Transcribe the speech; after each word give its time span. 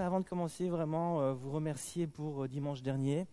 Avant 0.00 0.20
de 0.20 0.24
commencer, 0.24 0.70
vraiment, 0.70 1.20
euh, 1.20 1.34
vous 1.34 1.50
remercier 1.50 2.06
pour 2.06 2.44
euh, 2.44 2.48
dimanche 2.48 2.80
dernier, 2.80 3.26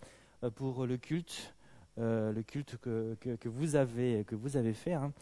euh, 0.43 0.49
pour 0.49 0.85
le 0.85 0.97
culte, 0.97 1.53
le 1.95 2.41
culte 2.41 2.75
que, 2.81 3.15
que, 3.21 3.47
vous 3.47 3.77
avez, 3.77 4.25
que 4.27 4.35
vous 4.35 4.57
avez 4.57 4.73
fait. 4.73 4.91
Hein. 4.91 5.13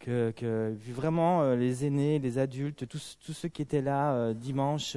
que, 0.00 0.32
que, 0.32 0.74
vraiment, 0.90 1.54
les 1.54 1.86
aînés, 1.86 2.18
les 2.18 2.36
adultes, 2.36 2.86
tous, 2.86 3.18
tous 3.24 3.32
ceux 3.32 3.48
qui 3.48 3.62
étaient 3.62 3.80
là 3.80 4.34
dimanche 4.34 4.96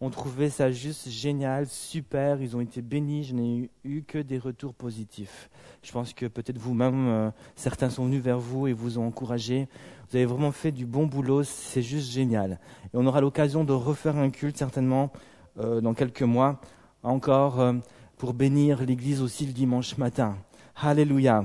ont 0.00 0.10
trouvé 0.10 0.48
ça 0.48 0.70
juste 0.70 1.08
génial, 1.08 1.66
super. 1.66 2.40
Ils 2.40 2.56
ont 2.56 2.62
été 2.62 2.80
bénis. 2.80 3.24
Je 3.24 3.34
n'ai 3.34 3.70
eu, 3.84 4.02
que 4.02 4.18
des 4.18 4.38
retours 4.38 4.72
positifs. 4.72 5.50
Je 5.82 5.92
pense 5.92 6.14
que 6.14 6.24
peut-être 6.24 6.58
vous-même, 6.58 7.30
certains 7.56 7.90
sont 7.90 8.06
venus 8.06 8.22
vers 8.22 8.38
vous 8.38 8.66
et 8.66 8.72
vous 8.72 8.98
ont 8.98 9.06
encouragé. 9.06 9.68
Vous 10.10 10.16
avez 10.16 10.26
vraiment 10.26 10.52
fait 10.52 10.72
du 10.72 10.86
bon 10.86 11.06
boulot. 11.06 11.44
C'est 11.44 11.82
juste 11.82 12.10
génial. 12.10 12.58
Et 12.84 12.94
on 12.94 13.06
aura 13.06 13.20
l'occasion 13.20 13.64
de 13.64 13.74
refaire 13.74 14.16
un 14.16 14.30
culte 14.30 14.56
certainement 14.56 15.12
euh, 15.58 15.80
dans 15.80 15.94
quelques 15.94 16.22
mois 16.22 16.60
encore 17.02 17.60
euh, 17.60 17.72
pour 18.18 18.34
bénir 18.34 18.82
l'Église 18.82 19.20
aussi 19.20 19.46
le 19.46 19.52
dimanche 19.52 19.98
matin. 19.98 20.36
Alléluia. 20.80 21.44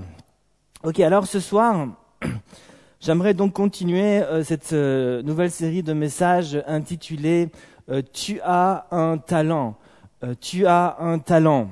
Ok, 0.84 1.00
alors 1.00 1.26
ce 1.26 1.40
soir, 1.40 1.88
j'aimerais 2.99 3.34
donc 3.34 3.54
continuer 3.54 4.22
euh, 4.22 4.44
cette 4.44 4.73
nouvelle 4.73 5.49
série 5.49 5.82
de 5.82 5.94
messages 5.94 6.62
intitulée 6.68 7.49
Tu 8.13 8.40
as 8.44 8.88
un 8.91 9.18
talent. 9.18 9.76
tu 10.40 10.68
as 10.68 10.98
un 10.99 11.20
talent. 11.20 11.70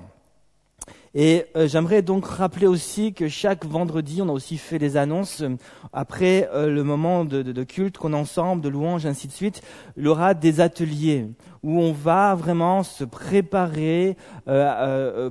Et 1.15 1.45
euh, 1.55 1.67
j'aimerais 1.67 2.01
donc 2.01 2.25
rappeler 2.25 2.65
aussi 2.65 3.13
que 3.13 3.27
chaque 3.27 3.65
vendredi, 3.65 4.21
on 4.23 4.29
a 4.29 4.31
aussi 4.31 4.57
fait 4.57 4.79
des 4.79 4.97
annonces 4.97 5.41
euh, 5.41 5.55
après 5.91 6.49
euh, 6.53 6.71
le 6.71 6.83
moment 6.83 7.23
de, 7.23 7.43
de, 7.43 7.51
de 7.51 7.63
culte 7.63 7.99
qu'on 7.99 8.13
a 8.13 8.17
ensemble, 8.17 8.63
de 8.63 8.69
louange, 8.69 9.05
ainsi 9.05 9.27
de 9.27 9.31
suite. 9.31 9.61
Il 9.95 10.05
y 10.05 10.07
aura 10.07 10.33
des 10.33 10.59
ateliers 10.59 11.27
où 11.61 11.79
on 11.79 11.93
va 11.93 12.33
vraiment 12.33 12.83
se 12.83 13.03
préparer 13.03 14.17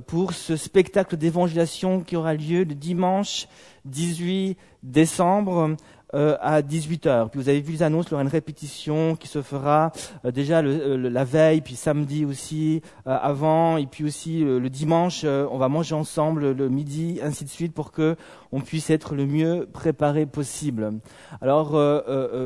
pour 0.07 0.33
ce 0.33 0.55
spectacle 0.55 1.15
d'évangélisation 1.15 2.01
qui 2.01 2.15
aura 2.15 2.33
lieu 2.33 2.63
le 2.63 2.73
dimanche 2.73 3.47
18 3.85 4.57
décembre 4.81 5.75
euh, 6.15 6.37
à 6.41 6.61
18h. 6.61 7.29
Puis 7.29 7.39
vous 7.41 7.49
avez 7.49 7.59
vu 7.59 7.71
les 7.73 7.81
annonces, 7.81 8.05
il 8.07 8.11
y 8.11 8.13
aura 8.13 8.21
une 8.21 8.29
répétition 8.29 9.15
qui 9.15 9.27
se 9.27 9.41
fera 9.41 9.91
euh, 10.25 10.31
déjà 10.31 10.61
le, 10.61 10.95
la 10.97 11.23
veille, 11.23 11.61
puis 11.61 11.75
samedi 11.75 12.23
aussi, 12.23 12.83
euh, 13.07 13.17
avant, 13.19 13.77
et 13.77 13.87
puis 13.87 14.03
aussi 14.03 14.43
le 14.43 14.69
dimanche, 14.69 15.23
on 15.25 15.57
va 15.57 15.69
manger 15.69 15.95
ensemble 15.95 16.51
le 16.51 16.69
midi, 16.69 17.19
ainsi 17.23 17.45
de 17.45 17.49
suite, 17.49 17.73
pour 17.73 17.91
que 17.91 18.15
on 18.51 18.61
puisse 18.61 18.91
être 18.91 19.15
le 19.15 19.25
mieux 19.25 19.67
préparé 19.73 20.27
possible. 20.27 20.91
Alors, 21.41 21.75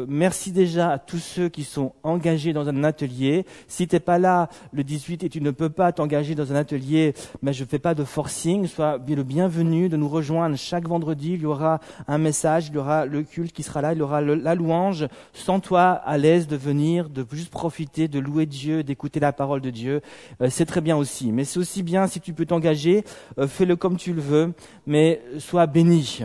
merci 0.08 0.54
déjà 0.54 0.92
à 0.92 1.00
tous 1.00 1.18
ceux 1.18 1.50
qui 1.50 1.66
sont 1.66 1.92
engagés 2.02 2.54
dans 2.54 2.70
un 2.70 2.86
atelier. 2.86 3.46
Si 3.68 3.90
tu 3.90 3.96
n'es 3.96 4.00
pas 4.00 4.18
là 4.18 4.48
le 4.72 4.86
18 4.86 5.26
et 5.26 5.30
tu 5.30 5.42
ne 5.42 5.52
peux 5.52 5.70
pas 5.70 5.92
t'engager 5.92 6.34
dans 6.34 6.54
un 6.54 6.56
atelier, 6.56 7.14
mais 7.42 7.52
je 7.52 7.66
ne 7.66 7.68
fais 7.68 7.80
pas 7.80 7.94
de 7.94 8.06
forcing, 8.06 8.68
sois 8.68 9.00
le 9.06 9.24
bienvenu 9.24 9.90
de 9.90 9.98
nous 9.98 10.08
rejoindre 10.08 10.56
chaque 10.56 10.88
vendredi. 10.88 11.34
Il 11.34 11.42
y 11.42 11.46
aura 11.46 11.82
un 12.08 12.18
message, 12.18 12.68
il 12.70 12.76
y 12.76 12.78
aura 12.78 13.06
le 13.06 13.24
culte 13.24 13.57
qui 13.58 13.64
sera 13.64 13.82
là, 13.82 13.94
il 13.94 14.04
aura 14.04 14.22
la 14.22 14.54
louange, 14.54 15.08
sans 15.34 15.60
toi 15.60 15.90
à 15.94 16.20
l'aise 16.20 16.48
de 16.48 16.56
venir, 16.56 17.10
de 17.10 17.26
juste 17.32 17.50
profiter, 17.50 18.08
de 18.08 18.20
louer 18.20 18.46
Dieu, 18.46 18.84
d'écouter 18.84 19.20
la 19.20 19.34
parole 19.34 19.62
de 19.62 19.72
Dieu. 19.72 20.02
Euh, 20.44 20.50
c'est 20.52 20.68
très 20.68 20.80
bien 20.80 20.96
aussi. 20.96 21.32
Mais 21.32 21.44
c'est 21.44 21.58
aussi 21.58 21.82
bien 21.82 22.06
si 22.06 22.22
tu 22.22 22.34
peux 22.34 22.46
t'engager, 22.46 23.04
euh, 23.40 23.48
fais-le 23.48 23.76
comme 23.76 23.98
tu 23.98 24.14
le 24.14 24.22
veux, 24.22 24.54
mais 24.86 25.24
sois 25.40 25.66
béni. 25.66 26.20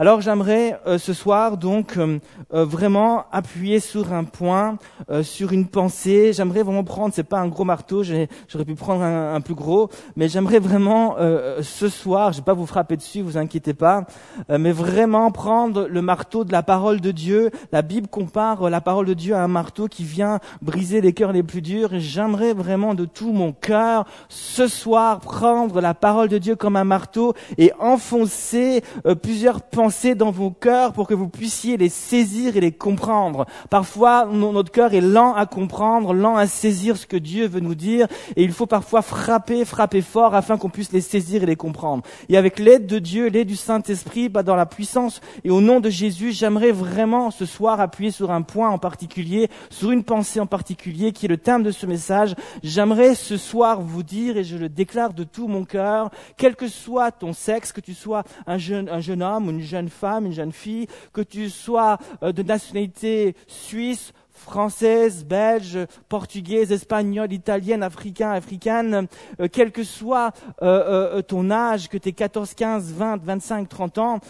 Alors 0.00 0.22
j'aimerais 0.22 0.80
euh, 0.86 0.96
ce 0.96 1.12
soir 1.12 1.58
donc 1.58 1.98
euh, 1.98 2.20
euh, 2.54 2.64
vraiment 2.64 3.26
appuyer 3.32 3.80
sur 3.80 4.14
un 4.14 4.24
point, 4.24 4.78
sur 5.22 5.52
une 5.52 5.66
pensée. 5.66 6.32
J'aimerais 6.32 6.62
vraiment 6.62 6.84
prendre, 6.84 7.12
c'est 7.12 7.22
pas 7.22 7.38
un 7.38 7.48
gros 7.48 7.64
marteau, 7.64 8.02
j'aurais 8.02 8.64
pu 8.64 8.74
prendre 8.76 9.02
un, 9.02 9.40
plus 9.42 9.54
gros, 9.54 9.90
mais 10.16 10.28
j'aimerais 10.28 10.58
vraiment 10.58 11.16
ce 11.60 11.88
soir, 11.88 12.32
je 12.32 12.38
vais 12.38 12.44
pas 12.44 12.54
vous 12.54 12.66
frapper 12.66 12.96
dessus, 12.96 13.22
vous 13.22 13.36
inquiétez 13.36 13.74
pas, 13.74 14.04
mais 14.48 14.72
vraiment 14.72 15.30
prendre 15.32 15.86
le 15.88 16.02
marteau 16.02 16.44
de 16.44 16.52
la 16.52 16.62
parole 16.62 17.00
de 17.00 17.10
Dieu. 17.10 17.50
La 17.72 17.82
Bible 17.82 18.08
compare 18.08 18.70
la 18.70 18.80
parole 18.80 19.06
de 19.06 19.14
Dieu 19.14 19.34
à 19.34 19.42
un 19.42 19.48
marteau 19.48 19.88
qui 19.88 20.04
vient 20.04 20.38
briser 20.62 21.00
les 21.00 21.12
cœurs 21.12 21.32
les 21.32 21.42
plus 21.42 21.62
durs. 21.62 21.90
J'aimerais 21.94 22.52
vraiment 22.52 22.94
de 22.94 23.04
tout 23.04 23.32
mon 23.32 23.52
cœur 23.52 24.06
ce 24.28 24.68
soir 24.68 25.20
prendre 25.20 25.80
la 25.80 25.94
parole 25.94 26.28
de 26.28 26.38
Dieu 26.38 26.54
comme 26.56 26.76
un 26.76 26.84
marteau 26.84 27.34
et 27.58 27.72
enfoncer 27.80 28.82
plusieurs 29.22 29.62
pensées 29.62 29.89
dans 30.14 30.30
vos 30.30 30.50
cœurs 30.50 30.92
pour 30.92 31.06
que 31.06 31.14
vous 31.14 31.28
puissiez 31.28 31.76
les 31.76 31.88
saisir 31.88 32.56
et 32.56 32.60
les 32.60 32.72
comprendre. 32.72 33.46
Parfois, 33.68 34.26
notre 34.26 34.70
cœur 34.70 34.94
est 34.94 35.00
lent 35.00 35.34
à 35.34 35.46
comprendre, 35.46 36.14
lent 36.14 36.36
à 36.36 36.46
saisir 36.46 36.96
ce 36.96 37.06
que 37.06 37.16
Dieu 37.16 37.48
veut 37.48 37.60
nous 37.60 37.74
dire, 37.74 38.06
et 38.36 38.42
il 38.42 38.52
faut 38.52 38.66
parfois 38.66 39.02
frapper, 39.02 39.64
frapper 39.64 40.00
fort 40.00 40.34
afin 40.34 40.56
qu'on 40.56 40.70
puisse 40.70 40.92
les 40.92 41.00
saisir 41.00 41.42
et 41.42 41.46
les 41.46 41.56
comprendre. 41.56 42.02
Et 42.28 42.36
avec 42.36 42.58
l'aide 42.58 42.86
de 42.86 42.98
Dieu, 42.98 43.28
l'aide 43.28 43.48
du 43.48 43.56
Saint-Esprit, 43.56 44.28
bah, 44.28 44.42
dans 44.42 44.56
la 44.56 44.66
puissance 44.66 45.20
et 45.44 45.50
au 45.50 45.60
nom 45.60 45.80
de 45.80 45.90
Jésus, 45.90 46.32
j'aimerais 46.32 46.72
vraiment 46.72 47.30
ce 47.30 47.46
soir 47.46 47.80
appuyer 47.80 48.10
sur 48.10 48.30
un 48.30 48.42
point 48.42 48.70
en 48.70 48.78
particulier, 48.78 49.48
sur 49.70 49.90
une 49.90 50.04
pensée 50.04 50.40
en 50.40 50.46
particulier 50.46 51.12
qui 51.12 51.26
est 51.26 51.28
le 51.28 51.36
thème 51.36 51.62
de 51.62 51.70
ce 51.70 51.86
message. 51.86 52.34
J'aimerais 52.62 53.14
ce 53.14 53.36
soir 53.36 53.80
vous 53.80 54.02
dire, 54.02 54.36
et 54.36 54.44
je 54.44 54.56
le 54.56 54.68
déclare 54.68 55.12
de 55.12 55.24
tout 55.24 55.48
mon 55.48 55.64
cœur, 55.64 56.10
quel 56.36 56.56
que 56.56 56.68
soit 56.68 57.10
ton 57.10 57.32
sexe, 57.32 57.72
que 57.72 57.80
tu 57.80 57.94
sois 57.94 58.24
un 58.46 58.58
jeune, 58.58 58.88
un 58.88 59.00
jeune 59.00 59.22
homme 59.22 59.48
ou 59.48 59.50
une 59.50 59.60
jeune 59.70 59.88
femme, 59.88 60.26
une 60.26 60.32
jeune 60.32 60.52
fille, 60.52 60.86
que 61.12 61.20
tu 61.20 61.48
sois 61.48 61.98
euh, 62.22 62.32
de 62.32 62.42
nationalité 62.42 63.34
suisse, 63.46 64.12
française, 64.32 65.24
belge, 65.24 65.78
portugaise, 66.08 66.72
espagnole, 66.72 67.32
italienne, 67.32 67.82
africaine, 67.82 68.30
africaine, 68.30 69.06
euh, 69.40 69.48
quel 69.52 69.70
que 69.70 69.84
soit 69.84 70.32
euh, 70.62 71.22
ton 71.22 71.50
âge, 71.50 71.88
que 71.88 71.98
tu 71.98 72.08
aies 72.08 72.12
14, 72.12 72.54
15, 72.54 72.92
20, 72.92 73.22
25, 73.22 73.68
30 73.68 73.98
ans, 73.98 74.20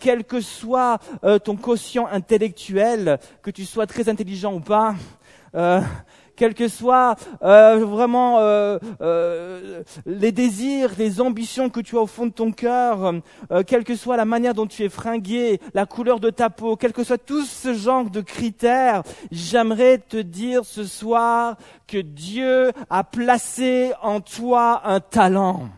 quel 0.00 0.24
que 0.24 0.40
soit 0.40 0.98
ton 1.44 1.56
quotient 1.56 2.06
intellectuel, 2.06 3.18
que 3.42 3.50
tu 3.50 3.64
sois 3.64 3.86
très 3.86 4.08
intelligent 4.08 4.54
ou 4.54 4.60
pas, 4.60 4.94
quels 6.36 6.54
que 6.54 6.68
soient 6.68 7.16
euh, 7.42 7.84
vraiment 7.84 8.38
euh, 8.40 8.78
euh, 9.00 9.82
les 10.06 10.32
désirs, 10.32 10.92
les 10.98 11.20
ambitions 11.20 11.70
que 11.70 11.80
tu 11.80 11.96
as 11.96 12.00
au 12.00 12.06
fond 12.06 12.26
de 12.26 12.32
ton 12.32 12.52
cœur, 12.52 13.14
quelle 13.66 13.84
que 13.84 13.96
soit 13.96 14.16
la 14.16 14.24
manière 14.24 14.54
dont 14.54 14.66
tu 14.66 14.82
es 14.84 14.88
fringué, 14.88 15.60
la 15.74 15.86
couleur 15.86 16.20
de 16.20 16.30
ta 16.30 16.50
peau, 16.50 16.76
quel 16.76 16.92
que 16.92 17.04
soit 17.04 17.18
tout 17.18 17.44
ce 17.44 17.74
genre 17.74 18.10
de 18.10 18.20
critères, 18.20 19.02
j'aimerais 19.30 19.98
te 19.98 20.16
dire 20.16 20.64
ce 20.64 20.84
soir 20.84 21.56
que 21.86 21.98
Dieu 21.98 22.72
a 22.90 23.04
placé 23.04 23.92
en 24.02 24.20
toi 24.20 24.82
un 24.84 25.00
talent. 25.00 25.68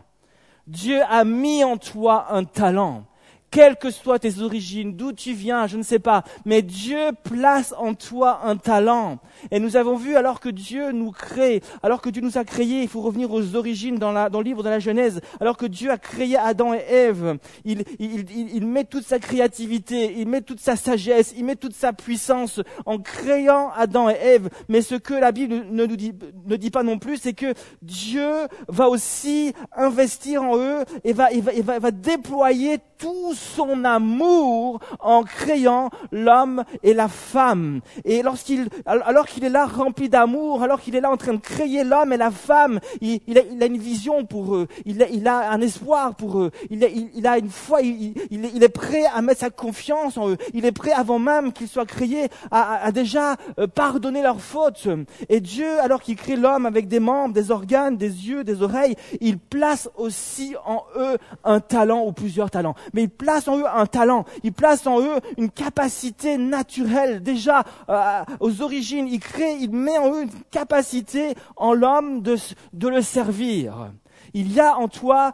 Dieu 0.67 1.01
a 1.09 1.25
mis 1.25 1.63
en 1.63 1.77
toi 1.77 2.27
un 2.31 2.45
talent 2.45 3.05
quelles 3.51 3.77
que 3.77 3.91
soient 3.91 4.19
tes 4.19 4.41
origines, 4.41 4.97
d'où 4.97 5.13
tu 5.13 5.33
viens, 5.33 5.67
je 5.67 5.77
ne 5.77 5.83
sais 5.83 5.99
pas, 5.99 6.25
mais 6.45 6.63
Dieu 6.63 7.13
place 7.23 7.75
en 7.79 7.95
toi 7.95 8.41
un 8.45 8.57
talent. 8.57 9.19
Et 9.51 9.61
nous 9.61 9.77
avons 9.77 9.97
vu, 9.97 10.17
alors 10.17 10.41
que 10.41 10.49
Dieu 10.49 10.93
nous 10.93 11.11
crée, 11.11 11.63
alors 11.83 12.01
que 12.01 12.11
Dieu 12.11 12.23
nous 12.23 12.39
a 12.39 12.45
créés, 12.45 12.83
il 12.83 12.89
faut 12.89 13.01
revenir 13.01 13.33
aux 13.33 13.55
origines 13.55 13.97
dans, 13.97 14.13
la, 14.13 14.29
dans 14.29 14.41
le 14.41 14.45
livre 14.45 14.63
de 14.63 14.69
la 14.69 14.79
Genèse, 14.79 15.21
alors 15.41 15.57
que 15.57 15.67
Dieu 15.67 15.91
a 15.91 15.99
créé 15.99 16.37
Adam 16.37 16.75
et 16.75 16.85
Ève, 16.89 17.39
il, 17.65 17.85
il, 17.99 18.27
il, 18.31 18.57
il 18.57 18.67
met 18.67 18.85
toute 18.85 19.07
sa 19.07 19.19
créativité, 19.19 20.15
il 20.19 20.29
met 20.29 20.43
toute 20.43 20.61
sa 20.61 20.77
sagesse, 20.77 21.35
il 21.37 21.45
met 21.45 21.57
toute 21.57 21.75
sa 21.75 21.93
puissance 21.93 22.61
en 22.85 22.99
créant 22.99 23.71
Adam 23.77 24.11
et 24.11 24.17
Ève. 24.21 24.51
Mais 24.69 24.83
ce 24.83 24.95
que 24.95 25.15
la 25.15 25.33
Bible 25.33 25.67
ne 25.71 25.87
nous 25.87 25.97
dit, 25.97 26.13
ne 26.47 26.57
dit 26.57 26.71
pas 26.71 26.83
non 26.83 26.99
plus, 26.99 27.19
c'est 27.19 27.35
que 27.35 27.55
Dieu 27.83 28.31
va 28.69 28.89
aussi 28.89 29.53
investir 29.75 30.43
en 30.43 30.57
eux 30.59 30.85
et 31.05 31.13
va, 31.13 31.29
va, 31.41 31.53
va, 31.63 31.79
va 31.79 31.91
déployer 31.91 32.79
tout 32.99 33.35
son 33.47 33.85
amour 33.85 34.81
en 35.01 35.23
créant 35.23 35.91
l'homme 36.13 36.65
et 36.83 36.95
la 36.95 37.09
femme. 37.09 37.81
Et 38.05 38.23
lorsqu'il, 38.23 38.69
alors 38.85 39.27
qu'il 39.27 39.45
est 39.45 39.51
là 39.51 39.67
rempli 39.67 40.09
d'amour, 40.09 40.63
alors 40.63 40.81
qu'il 40.81 40.95
est 40.97 41.01
là 41.01 41.11
en 41.11 41.17
train 41.17 41.35
de 41.35 41.41
créer 41.41 41.85
l'homme 41.85 42.13
et 42.13 42.17
la 42.17 42.31
femme, 42.31 42.81
il, 43.01 43.21
a, 43.39 43.67
une 43.67 43.79
vision 43.79 44.25
pour 44.25 44.57
eux, 44.57 44.69
il 44.85 45.29
a, 45.29 45.51
un 45.51 45.61
espoir 45.61 46.15
pour 46.15 46.41
eux, 46.41 46.51
il 46.71 46.85
a, 47.27 47.39
une 47.39 47.51
foi, 47.51 47.83
il, 47.83 48.15
est 48.63 48.69
prêt 48.69 49.05
à 49.15 49.23
mettre 49.23 49.41
sa 49.41 49.51
confiance 49.51 50.17
en 50.17 50.31
eux, 50.31 50.37
il 50.55 50.65
est 50.65 50.73
prêt 50.73 50.93
avant 50.93 51.19
même 51.19 51.53
qu'ils 51.53 51.69
soient 51.69 51.87
créés 51.87 52.29
à, 52.51 52.91
déjà 52.93 53.37
euh, 53.59 53.67
pardonner 53.67 54.23
leurs 54.23 54.41
fautes. 54.41 54.89
Et 55.29 55.41
Dieu, 55.41 55.81
alors 55.81 56.03
qu'il 56.03 56.17
crée 56.17 56.37
l'homme 56.37 56.67
avec 56.67 56.89
des 56.89 57.01
membres, 57.01 57.35
des 57.35 57.51
organes, 57.51 57.97
des 57.97 58.29
yeux, 58.29 58.45
des 58.45 58.63
oreilles, 58.63 58.97
il 59.21 59.39
place 59.39 59.89
aussi 59.97 60.55
en 60.65 60.83
eux 60.97 61.17
un 61.45 61.61
talent 61.61 62.05
ou 62.05 62.13
plusieurs 62.13 62.51
talents. 62.51 62.75
Mais 62.93 63.09
place 63.27 63.49
en 63.49 63.59
eux 63.59 63.67
un 63.67 63.87
talent, 63.87 64.25
il 64.45 64.53
place 64.53 64.87
en 64.87 65.01
eux 65.01 65.19
une 65.37 65.51
capacité 65.51 66.39
naturelle. 66.39 67.25
Déjà, 67.25 67.65
euh, 67.89 68.23
aux 68.39 68.63
origines, 68.63 69.09
il 69.09 69.19
crée, 69.19 69.57
il 69.59 69.73
met 69.73 69.99
en 69.99 70.15
eux 70.15 70.23
une 70.23 70.43
capacité 70.53 71.35
en 71.57 71.73
l'homme 71.73 72.23
de, 72.23 72.37
le 72.87 73.03
servir. 73.03 73.91
Il 74.33 74.53
y 74.53 74.61
a 74.61 74.77
en 74.77 74.87
toi 74.87 75.33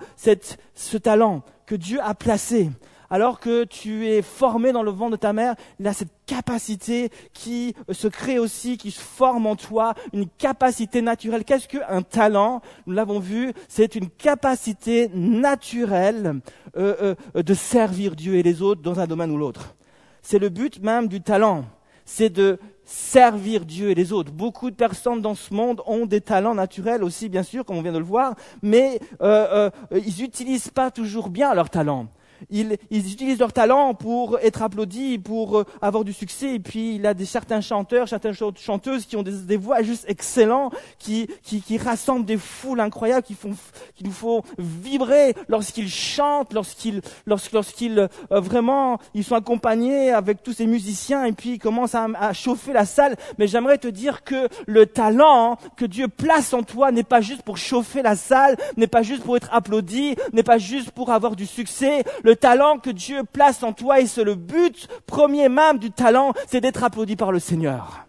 ce 0.74 0.96
talent 0.96 1.42
que 1.66 1.74
Dieu 1.74 2.00
a 2.02 2.14
placé. 2.14 2.70
Alors 3.12 3.40
que 3.40 3.64
tu 3.64 4.08
es 4.08 4.22
formé 4.22 4.72
dans 4.72 4.82
le 4.82 4.90
vent 4.90 5.10
de 5.10 5.16
ta 5.16 5.34
mère, 5.34 5.54
il 5.78 5.86
a 5.86 5.92
cette 5.92 6.08
capacité 6.24 7.10
qui 7.34 7.74
se 7.90 8.08
crée 8.08 8.38
aussi, 8.38 8.78
qui 8.78 8.90
se 8.90 9.02
forme 9.02 9.46
en 9.46 9.54
toi, 9.54 9.92
une 10.14 10.26
capacité 10.26 11.02
naturelle. 11.02 11.44
Qu'est-ce 11.44 11.68
qu'un 11.68 12.00
talent? 12.00 12.62
Nous 12.86 12.94
l'avons 12.94 13.18
vu, 13.18 13.52
c'est 13.68 13.96
une 13.96 14.08
capacité 14.08 15.10
naturelle 15.12 16.40
euh, 16.78 17.14
euh, 17.36 17.42
de 17.42 17.52
servir 17.52 18.16
Dieu 18.16 18.36
et 18.36 18.42
les 18.42 18.62
autres 18.62 18.80
dans 18.80 18.98
un 18.98 19.06
domaine 19.06 19.30
ou 19.30 19.36
l'autre. 19.36 19.74
C'est 20.22 20.38
le 20.38 20.48
but 20.48 20.82
même 20.82 21.08
du 21.08 21.20
talent, 21.20 21.66
c'est 22.06 22.30
de 22.30 22.58
servir 22.86 23.66
Dieu 23.66 23.90
et 23.90 23.94
les 23.94 24.14
autres. 24.14 24.32
Beaucoup 24.32 24.70
de 24.70 24.76
personnes 24.76 25.20
dans 25.20 25.34
ce 25.34 25.52
monde 25.52 25.82
ont 25.84 26.06
des 26.06 26.22
talents 26.22 26.54
naturels 26.54 27.04
aussi, 27.04 27.28
bien 27.28 27.42
sûr, 27.42 27.66
comme 27.66 27.76
on 27.76 27.82
vient 27.82 27.92
de 27.92 27.98
le 27.98 28.04
voir, 28.04 28.36
mais 28.62 29.00
euh, 29.20 29.70
euh, 29.92 30.00
ils 30.02 30.22
n'utilisent 30.22 30.70
pas 30.70 30.90
toujours 30.90 31.28
bien 31.28 31.52
leurs 31.52 31.68
talents 31.68 32.08
ils, 32.50 32.78
utilisent 32.90 33.38
leur 33.38 33.52
talent 33.52 33.94
pour 33.94 34.38
être 34.40 34.62
applaudis, 34.62 35.18
pour 35.18 35.58
euh, 35.58 35.64
avoir 35.80 36.04
du 36.04 36.12
succès. 36.12 36.54
Et 36.54 36.58
puis 36.58 36.96
il 36.96 37.02
y 37.02 37.06
a 37.06 37.14
des, 37.14 37.24
certains 37.24 37.60
chanteurs, 37.60 38.08
certaines 38.08 38.34
chanteuses 38.34 39.06
qui 39.06 39.16
ont 39.16 39.22
des, 39.22 39.56
voix 39.56 39.82
juste 39.82 40.04
excellentes, 40.08 40.74
qui, 40.98 41.28
qui, 41.42 41.78
rassemblent 41.78 42.26
des 42.26 42.36
foules 42.36 42.80
incroyables, 42.80 43.26
qui, 43.26 43.34
font, 43.34 43.52
qui 43.94 44.04
nous 44.04 44.12
font 44.12 44.42
vibrer 44.58 45.34
lorsqu'ils 45.48 45.88
chantent, 45.88 46.52
lorsqu'ils, 46.52 47.00
lorsqu'ils 47.26 47.98
euh, 47.98 48.40
vraiment 48.40 48.98
ils 49.14 49.24
sont 49.24 49.34
accompagnés 49.34 50.10
avec 50.10 50.42
tous 50.42 50.52
ces 50.52 50.66
musiciens 50.66 51.24
et 51.24 51.32
puis 51.32 51.54
ils 51.54 51.58
commencent 51.58 51.94
à, 51.94 52.32
chauffer 52.32 52.72
la 52.72 52.84
salle. 52.84 53.16
Mais 53.38 53.46
j'aimerais 53.46 53.78
te 53.78 53.88
dire 53.88 54.24
que 54.24 54.48
le 54.66 54.86
talent 54.86 55.58
que 55.76 55.84
Dieu 55.84 56.08
place 56.08 56.52
en 56.52 56.62
toi 56.62 56.92
n'est 56.92 57.02
pas 57.02 57.20
juste 57.20 57.42
pour 57.42 57.58
chauffer 57.58 58.02
la 58.02 58.16
salle, 58.16 58.56
n'est 58.76 58.86
pas 58.86 59.02
juste 59.02 59.22
pour 59.22 59.36
être 59.36 59.48
applaudi, 59.52 60.16
n'est 60.32 60.42
pas 60.42 60.58
juste 60.58 60.90
pour 60.90 61.10
avoir 61.10 61.36
du 61.36 61.46
succès. 61.46 62.04
Talent 62.34 62.78
que 62.78 62.90
Dieu 62.90 63.22
place 63.30 63.62
en 63.62 63.72
toi 63.72 64.00
et 64.00 64.06
c'est 64.06 64.24
le 64.24 64.34
but 64.34 64.88
premier 65.06 65.48
même 65.48 65.78
du 65.78 65.90
talent, 65.90 66.32
c'est 66.46 66.60
d'être 66.60 66.84
applaudi 66.84 67.16
par 67.16 67.32
le 67.32 67.38
Seigneur. 67.38 68.06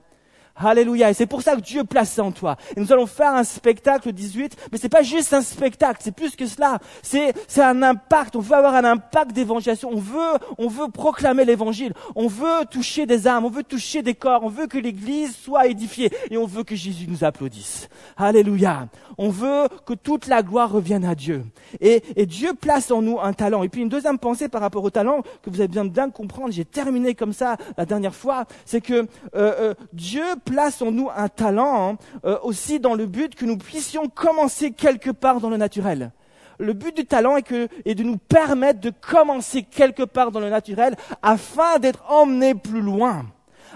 Alléluia. 0.56 1.10
Et 1.10 1.14
c'est 1.14 1.26
pour 1.26 1.42
ça 1.42 1.56
que 1.56 1.62
Dieu 1.62 1.84
place 1.84 2.12
ça 2.12 2.24
en 2.24 2.32
toi. 2.32 2.58
Et 2.76 2.80
nous 2.80 2.92
allons 2.92 3.08
faire 3.08 3.34
un 3.34 3.44
spectacle 3.44 4.12
18, 4.12 4.70
mais 4.72 4.78
c'est 4.78 4.90
pas 4.90 5.02
juste 5.02 5.34
un 5.34 5.42
spectacle, 5.42 6.00
c'est 6.04 6.16
plus 6.16 6.36
que 6.36 6.46
cela. 6.46 6.80
C'est, 7.02 7.34
c'est 7.48 7.64
un 7.64 7.82
impact. 7.82 8.36
On 8.36 8.40
veut 8.40 8.56
avoir 8.56 8.76
un 8.76 8.86
impact 8.86 9.32
d'évangélisation. 9.32 9.90
On 9.92 10.00
veut, 10.00 10.40
on 10.58 10.68
veut 10.68 10.90
proclamer 10.90 11.46
l'évangile. 11.46 11.94
On 12.16 12.28
veut 12.28 12.66
toucher 12.70 13.06
des 13.06 13.28
âmes. 13.28 13.46
On 13.46 13.50
veut 13.50 13.64
toucher 13.64 14.04
des 14.04 14.14
corps. 14.14 14.44
On 14.44 14.50
veut 14.50 14.68
que 14.68 14.78
l'église 14.78 15.36
soit 15.36 15.68
édifiée. 15.68 16.12
Et 16.30 16.38
on 16.38 16.46
veut 16.46 16.64
que 16.64 16.76
Jésus 16.76 17.08
nous 17.08 17.24
applaudisse. 17.24 17.90
Alléluia. 18.16 18.88
On 19.18 19.30
veut 19.30 19.68
que 19.86 19.94
toute 19.94 20.28
la 20.28 20.44
gloire 20.44 20.72
revienne 20.72 21.06
à 21.06 21.16
Dieu. 21.16 21.46
Et, 21.82 22.04
et 22.16 22.26
Dieu 22.26 22.54
place 22.54 22.92
en 22.92 23.02
nous 23.02 23.20
un 23.20 23.34
talent. 23.34 23.64
Et 23.64 23.70
puis 23.70 23.82
une 23.82 23.90
deuxième 23.90 24.20
pensée 24.20 24.50
par 24.50 24.62
rapport 24.62 24.84
au 24.84 24.90
talent 24.92 25.24
que 25.42 25.50
vous 25.50 25.60
avez 25.60 25.68
bien 25.68 25.86
bien 25.86 26.10
comprendre. 26.10 26.52
J'ai 26.52 26.66
terminé 26.66 27.16
comme 27.16 27.34
ça 27.34 27.58
la 27.78 27.86
dernière 27.86 28.16
fois. 28.16 28.46
C'est 28.66 28.82
que 28.82 28.94
euh, 28.94 29.06
euh, 29.36 29.74
Dieu 29.94 30.24
place 30.44 30.82
en 30.82 30.92
nous 30.92 31.10
un 31.16 31.30
talent 31.30 31.92
hein, 31.92 31.98
euh, 32.26 32.38
aussi 32.44 32.80
dans 32.80 32.94
le 32.94 33.06
but 33.06 33.36
que 33.36 33.46
nous 33.46 33.58
puissions 33.58 34.10
commencer 34.10 34.72
quelque 34.72 35.12
part 35.12 35.40
dans 35.40 35.50
le 35.50 35.58
naturel. 35.58 36.12
Le 36.60 36.74
but 36.74 36.96
du 36.96 37.06
talent 37.06 37.36
est, 37.38 37.44
que, 37.44 37.68
de 37.86 38.04
nous 38.04 38.18
permettre 38.18 38.80
de 38.80 38.92
commencer 38.92 39.64
quelque 39.64 40.04
part 40.04 40.32
dans 40.32 40.40
le 40.40 40.50
naturel 40.50 40.96
afin 41.22 41.80
d'être 41.80 42.04
emmenés 42.10 42.56
plus 42.56 42.82
loin 42.82 43.26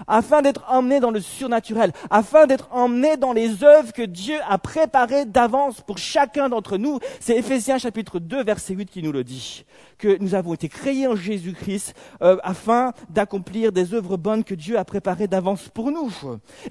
afin 0.06 0.42
d'être 0.42 0.64
emmenés 0.68 1.00
dans 1.00 1.10
le 1.10 1.20
surnaturel, 1.20 1.92
afin 2.10 2.46
d'être 2.46 2.68
emmenés 2.70 3.16
dans 3.16 3.32
les 3.32 3.64
œuvres 3.64 3.92
que 3.92 4.02
Dieu 4.02 4.36
a 4.48 4.58
préparées 4.58 5.24
d'avance 5.24 5.80
pour 5.80 5.98
chacun 5.98 6.48
d'entre 6.48 6.76
nous. 6.76 7.00
C'est 7.20 7.36
Éphésiens 7.36 7.78
chapitre 7.78 8.18
2 8.20 8.44
verset 8.44 8.74
8 8.74 8.90
qui 8.90 9.02
nous 9.02 9.12
le 9.12 9.24
dit 9.24 9.64
que 9.98 10.16
nous 10.20 10.34
avons 10.34 10.54
été 10.54 10.68
créés 10.68 11.06
en 11.06 11.16
Jésus-Christ 11.16 11.94
euh, 12.22 12.36
afin 12.42 12.92
d'accomplir 13.10 13.72
des 13.72 13.94
œuvres 13.94 14.16
bonnes 14.16 14.44
que 14.44 14.54
Dieu 14.54 14.78
a 14.78 14.84
préparées 14.84 15.26
d'avance 15.26 15.68
pour 15.68 15.90
nous. 15.90 16.10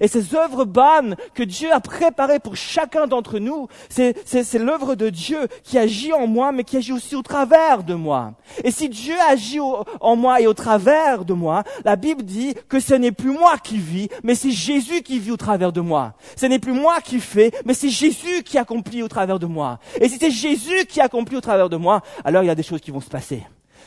Et 0.00 0.08
ces 0.08 0.34
œuvres 0.34 0.64
bonnes 0.64 1.14
que 1.34 1.42
Dieu 1.42 1.70
a 1.72 1.80
préparées 1.80 2.38
pour 2.38 2.56
chacun 2.56 3.06
d'entre 3.06 3.38
nous, 3.38 3.68
c'est 3.88 4.14
l'œuvre 4.54 4.94
de 4.94 5.10
Dieu 5.10 5.46
qui 5.62 5.78
agit 5.78 6.12
en 6.12 6.26
moi, 6.26 6.52
mais 6.52 6.64
qui 6.64 6.76
agit 6.76 6.92
aussi 6.92 7.14
au 7.14 7.22
travers 7.22 7.82
de 7.84 7.94
moi. 7.94 8.32
Et 8.64 8.70
si 8.70 8.88
Dieu 8.88 9.14
agit 9.28 9.60
en 9.60 10.16
moi 10.16 10.40
et 10.40 10.46
au 10.46 10.54
travers 10.54 11.24
de 11.24 11.34
moi, 11.34 11.64
la 11.84 11.96
Bible 11.96 12.22
dit 12.22 12.54
que 12.68 12.80
ce 12.80 12.94
n'est 12.94 13.12
plus 13.12 13.32
moi 13.32 13.58
qui 13.58 13.76
vis, 13.76 14.08
mais 14.22 14.34
c'est 14.34 14.50
Jésus 14.50 15.02
qui 15.02 15.18
vit 15.18 15.32
au 15.32 15.36
travers 15.36 15.72
de 15.72 15.80
moi. 15.80 16.14
Ce 16.36 16.46
n'est 16.46 16.58
plus 16.58 16.72
moi 16.72 17.00
qui 17.02 17.20
fais, 17.20 17.52
mais 17.66 17.74
c'est 17.74 17.90
Jésus 17.90 18.42
qui 18.44 18.56
accomplit 18.56 19.02
au 19.02 19.08
travers 19.08 19.38
de 19.38 19.46
moi. 19.46 19.78
Et 20.00 20.08
si 20.08 20.18
c'est 20.18 20.30
Jésus 20.30 20.86
qui 20.88 21.00
accomplit 21.00 21.36
au 21.36 21.40
travers 21.40 21.68
de 21.68 21.76
moi, 21.76 22.00
alors 22.24 22.42
il 22.42 22.46
y 22.46 22.50
a 22.50 22.54
des 22.54 22.62
choses 22.62 22.80
qui 22.80 22.90
vont 22.90 23.00
se 23.00 23.08
passer 23.08 23.17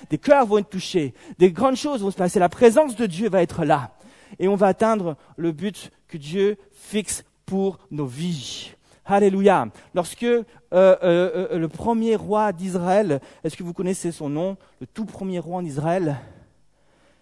des 0.10 0.18
cœurs 0.18 0.46
vont 0.46 0.58
être 0.58 0.70
touchés. 0.70 1.14
Des 1.38 1.52
grandes 1.52 1.76
choses 1.76 2.02
vont 2.02 2.12
se 2.12 2.18
passer. 2.18 2.40
La 2.40 2.50
présence 2.50 2.96
de 2.96 3.06
Dieu 3.06 3.30
va 3.30 3.42
être 3.42 3.64
là. 3.66 3.92
Et 4.40 4.48
on 4.48 4.56
va 4.56 4.68
atteindre 4.68 5.18
le 5.38 5.52
but 5.52 5.92
que 6.08 6.18
Dieu 6.18 6.58
fixe 6.72 7.24
pour 7.46 7.80
nos 7.92 8.06
vies. 8.06 8.72
Alléluia. 9.06 9.68
Lorsque 9.94 10.24
euh, 10.24 10.44
euh, 10.72 10.98
euh, 11.04 11.58
le 11.58 11.68
premier 11.68 12.16
roi 12.16 12.54
d'Israël, 12.54 13.20
est-ce 13.44 13.58
que 13.58 13.64
vous 13.64 13.74
connaissez 13.74 14.12
son 14.12 14.30
nom? 14.30 14.58
Le 14.80 14.88
tout 14.88 15.06
premier 15.06 15.40
roi 15.40 15.62
d'Israël, 15.62 16.18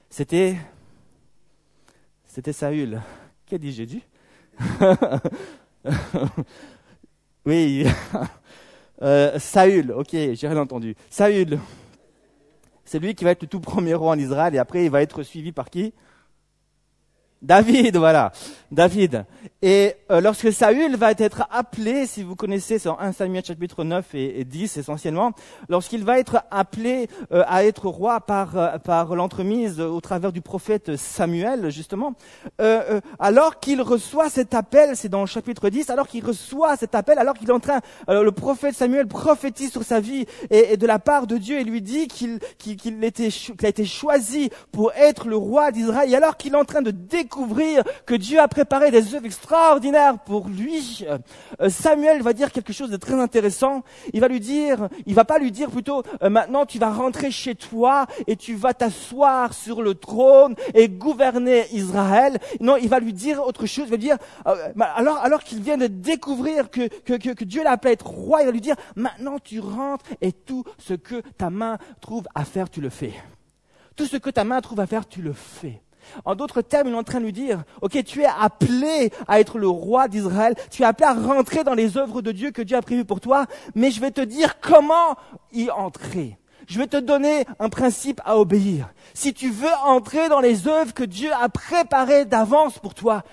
c'était 0.09 0.55
c'était 2.27 2.53
Saül. 2.53 3.01
Qu'a 3.47 3.57
dit 3.57 3.71
Jésus? 3.73 4.01
Oui, 7.45 7.85
Saül. 9.37 9.93
Ok, 9.93 10.09
j'ai 10.11 10.47
rien 10.47 10.57
entendu. 10.57 10.95
Saül. 11.09 11.57
C'est 12.91 12.97
lui 12.97 13.13
qui 13.13 13.23
va 13.23 13.29
être 13.29 13.43
le 13.43 13.47
tout 13.47 13.59
premier 13.59 13.93
roi 13.93 14.13
en 14.13 14.17
Israël 14.17 14.55
et 14.55 14.57
après 14.57 14.83
il 14.83 14.89
va 14.89 15.03
être 15.03 15.21
suivi 15.21 15.51
par 15.51 15.69
qui? 15.69 15.93
David, 17.41 17.95
voilà, 17.95 18.33
David. 18.69 19.25
Et 19.61 19.93
euh, 20.11 20.19
lorsque 20.19 20.51
Saül 20.51 20.97
va 20.97 21.11
être 21.11 21.47
appelé, 21.49 22.05
si 22.05 22.21
vous 22.21 22.35
connaissez, 22.35 22.79
c'est 22.79 22.89
en 22.89 22.99
1 22.99 23.13
Samuel 23.13 23.45
chapitre 23.45 23.85
9 23.85 24.13
et, 24.13 24.43
10 24.43 24.77
essentiellement, 24.77 25.31
lorsqu'il 25.69 26.03
va 26.03 26.19
être 26.19 26.43
appelé 26.51 27.07
euh, 27.31 27.43
à 27.47 27.63
être 27.63 27.87
roi 27.87 28.19
par, 28.19 28.57
euh, 28.57 28.77
par 28.77 29.15
l'entremise 29.15 29.79
au 29.79 30.01
travers 30.01 30.33
du 30.33 30.41
prophète 30.41 30.97
Samuel, 30.97 31.69
justement, 31.69 32.13
alors 33.19 33.59
qu'il 33.59 33.81
reçoit 33.81 34.29
cet 34.29 34.53
appel, 34.53 34.95
c'est 34.95 35.09
dans 35.09 35.21
le 35.21 35.27
chapitre 35.27 35.69
10, 35.69 35.89
alors 35.89 36.07
qu'il 36.07 36.25
reçoit 36.25 36.75
cet 36.75 36.93
appel, 36.93 37.19
alors 37.19 37.35
qu'il 37.35 37.49
est 37.49 37.53
en 37.53 37.59
train, 37.59 37.79
le 38.07 38.29
prophète 38.31 38.75
Samuel 38.75 39.07
prophétise 39.07 39.71
sur 39.71 39.83
sa 39.83 39.99
vie 39.99 40.25
et, 40.49 40.77
de 40.77 40.87
la 40.87 40.99
part 40.99 41.27
de 41.27 41.37
Dieu 41.37 41.59
et 41.59 41.63
lui 41.63 41.81
dit 41.81 42.07
qu'il 42.07 42.39
qu'il 42.57 42.77
qu'il 42.77 43.03
a 43.03 43.67
été 43.67 43.85
choisi 43.85 44.49
pour 44.71 44.91
être 44.93 45.27
le 45.27 45.37
roi 45.37 45.71
d'Israël, 45.71 46.09
et 46.11 46.15
alors 46.15 46.37
qu'il 46.37 46.53
est 46.53 46.57
en 46.57 46.65
train 46.65 46.81
de 46.81 46.91
découvrir 46.91 47.28
découvrir 47.29 47.83
que 48.07 48.15
Dieu 48.15 48.39
a 48.39 48.47
préparé 48.47 48.89
des 48.89 49.13
œuvres 49.13 49.27
extraordinaires 49.27 50.17
pour 50.17 50.47
lui, 50.47 51.05
euh, 51.61 51.69
Samuel 51.69 52.23
va 52.23 52.33
dire 52.33 52.51
quelque 52.51 52.73
chose 52.73 52.89
de 52.89 52.97
très 52.97 53.13
intéressant. 53.13 53.83
Il 54.13 54.19
va 54.19 54.27
lui 54.27 54.39
dire, 54.39 54.89
il 55.05 55.13
va 55.13 55.25
pas 55.25 55.37
lui 55.37 55.51
dire 55.51 55.69
plutôt, 55.69 56.01
euh, 56.23 56.29
maintenant 56.31 56.65
tu 56.65 56.79
vas 56.79 56.89
rentrer 56.89 57.29
chez 57.29 57.53
toi 57.53 58.07
et 58.25 58.35
tu 58.35 58.55
vas 58.55 58.73
t'asseoir 58.73 59.53
sur 59.53 59.83
le 59.83 59.93
trône 59.93 60.55
et 60.73 60.89
gouverner 60.89 61.67
Israël. 61.71 62.39
Non, 62.61 62.77
il 62.77 62.89
va 62.89 62.99
lui 62.99 63.13
dire 63.13 63.45
autre 63.45 63.67
chose. 63.67 63.85
Il 63.85 63.91
va 63.91 63.97
lui 63.97 64.05
dire, 64.05 64.17
euh, 64.47 64.55
alors, 64.79 65.17
alors 65.17 65.43
qu'il 65.43 65.61
vient 65.61 65.77
de 65.77 65.85
découvrir 65.85 66.71
que, 66.71 66.87
que, 66.87 67.13
que, 67.13 67.43
Dieu 67.43 67.63
l'a 67.63 67.73
appelé 67.73 67.91
à 67.91 67.93
être 67.93 68.07
roi, 68.07 68.41
il 68.41 68.45
va 68.47 68.51
lui 68.51 68.61
dire, 68.61 68.75
maintenant 68.95 69.37
tu 69.37 69.59
rentres 69.59 70.05
et 70.21 70.31
tout 70.31 70.63
ce 70.79 70.95
que 70.95 71.21
ta 71.37 71.51
main 71.51 71.77
trouve 72.01 72.27
à 72.33 72.43
faire, 72.43 72.71
tu 72.71 72.81
le 72.81 72.89
fais. 72.89 73.13
Tout 73.95 74.07
ce 74.07 74.17
que 74.17 74.31
ta 74.31 74.43
main 74.43 74.61
trouve 74.61 74.79
à 74.79 74.87
faire, 74.87 75.07
tu 75.07 75.21
le 75.21 75.33
fais. 75.33 75.83
En 76.25 76.35
d'autres 76.35 76.61
termes, 76.61 76.87
il 76.87 76.93
est 76.93 76.97
en 76.97 77.03
train 77.03 77.19
de 77.19 77.25
lui 77.25 77.33
dire, 77.33 77.63
ok, 77.81 78.03
tu 78.03 78.21
es 78.21 78.25
appelé 78.27 79.11
à 79.27 79.39
être 79.39 79.57
le 79.57 79.67
roi 79.67 80.07
d'Israël, 80.07 80.55
tu 80.71 80.83
es 80.83 80.85
appelé 80.85 81.07
à 81.07 81.13
rentrer 81.13 81.63
dans 81.63 81.73
les 81.73 81.97
œuvres 81.97 82.21
de 82.21 82.31
Dieu 82.31 82.51
que 82.51 82.61
Dieu 82.61 82.77
a 82.77 82.81
prévues 82.81 83.05
pour 83.05 83.21
toi, 83.21 83.45
mais 83.75 83.91
je 83.91 84.01
vais 84.01 84.11
te 84.11 84.21
dire 84.21 84.59
comment 84.59 85.15
y 85.51 85.69
entrer. 85.69 86.37
Je 86.67 86.77
vais 86.77 86.87
te 86.87 86.97
donner 86.97 87.45
un 87.59 87.69
principe 87.69 88.21
à 88.25 88.37
obéir. 88.37 88.89
Si 89.15 89.33
tu 89.33 89.49
veux 89.49 89.73
entrer 89.83 90.29
dans 90.29 90.39
les 90.39 90.67
œuvres 90.67 90.93
que 90.93 91.03
Dieu 91.03 91.31
a 91.33 91.49
préparées 91.49 92.25
d'avance 92.25 92.77
pour 92.77 92.93
toi, 92.93 93.23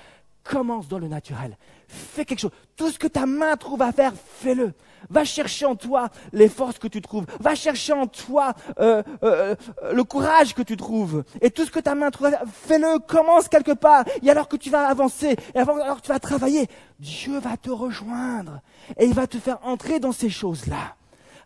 commence 0.43 0.89
dans 0.89 0.99
le 0.99 1.09
naturel. 1.09 1.59
Fais 1.87 2.25
quelque 2.25 2.41
chose. 2.41 2.53
Tout 2.77 2.91
ce 2.91 2.99
que 2.99 3.07
ta 3.07 3.27
main 3.27 3.57
trouve 3.57 3.83
à 3.83 3.93
faire, 3.93 4.13
fais-le. 4.41 4.73
Va 5.11 5.25
chercher 5.25 5.67
en 5.67 5.77
toi 5.77 6.09
les 6.33 6.49
forces 6.49 6.79
que 6.79 6.89
tu 6.89 7.01
trouves. 7.01 7.27
Va 7.41 7.55
chercher 7.55 7.93
en 7.93 8.07
toi 8.07 8.55
euh, 8.79 9.03
euh, 9.23 9.55
euh, 9.83 9.93
le 9.93 10.05
courage 10.05 10.55
que 10.55 10.63
tu 10.63 10.77
trouves. 10.77 11.25
Et 11.41 11.51
tout 11.51 11.65
ce 11.65 11.71
que 11.71 11.81
ta 11.81 11.95
main 11.95 12.11
trouve, 12.11 12.31
fais-le, 12.53 12.99
commence 12.99 13.49
quelque 13.49 13.73
part. 13.73 14.05
Et 14.23 14.31
alors 14.31 14.49
que 14.49 14.57
tu 14.57 14.71
vas 14.71 14.87
avancer, 14.87 15.37
et 15.55 15.59
alors 15.59 15.97
que 15.97 16.03
tu 16.03 16.09
vas 16.09 16.19
travailler, 16.19 16.67
Dieu 16.99 17.39
va 17.39 17.57
te 17.57 17.71
rejoindre. 17.71 18.61
Et 18.99 19.07
il 19.07 19.15
va 19.15 19.27
te 19.27 19.39
faire 19.39 19.59
entrer 19.63 20.01
dans 20.01 20.13
ces 20.13 20.31
choses-là. 20.31 20.97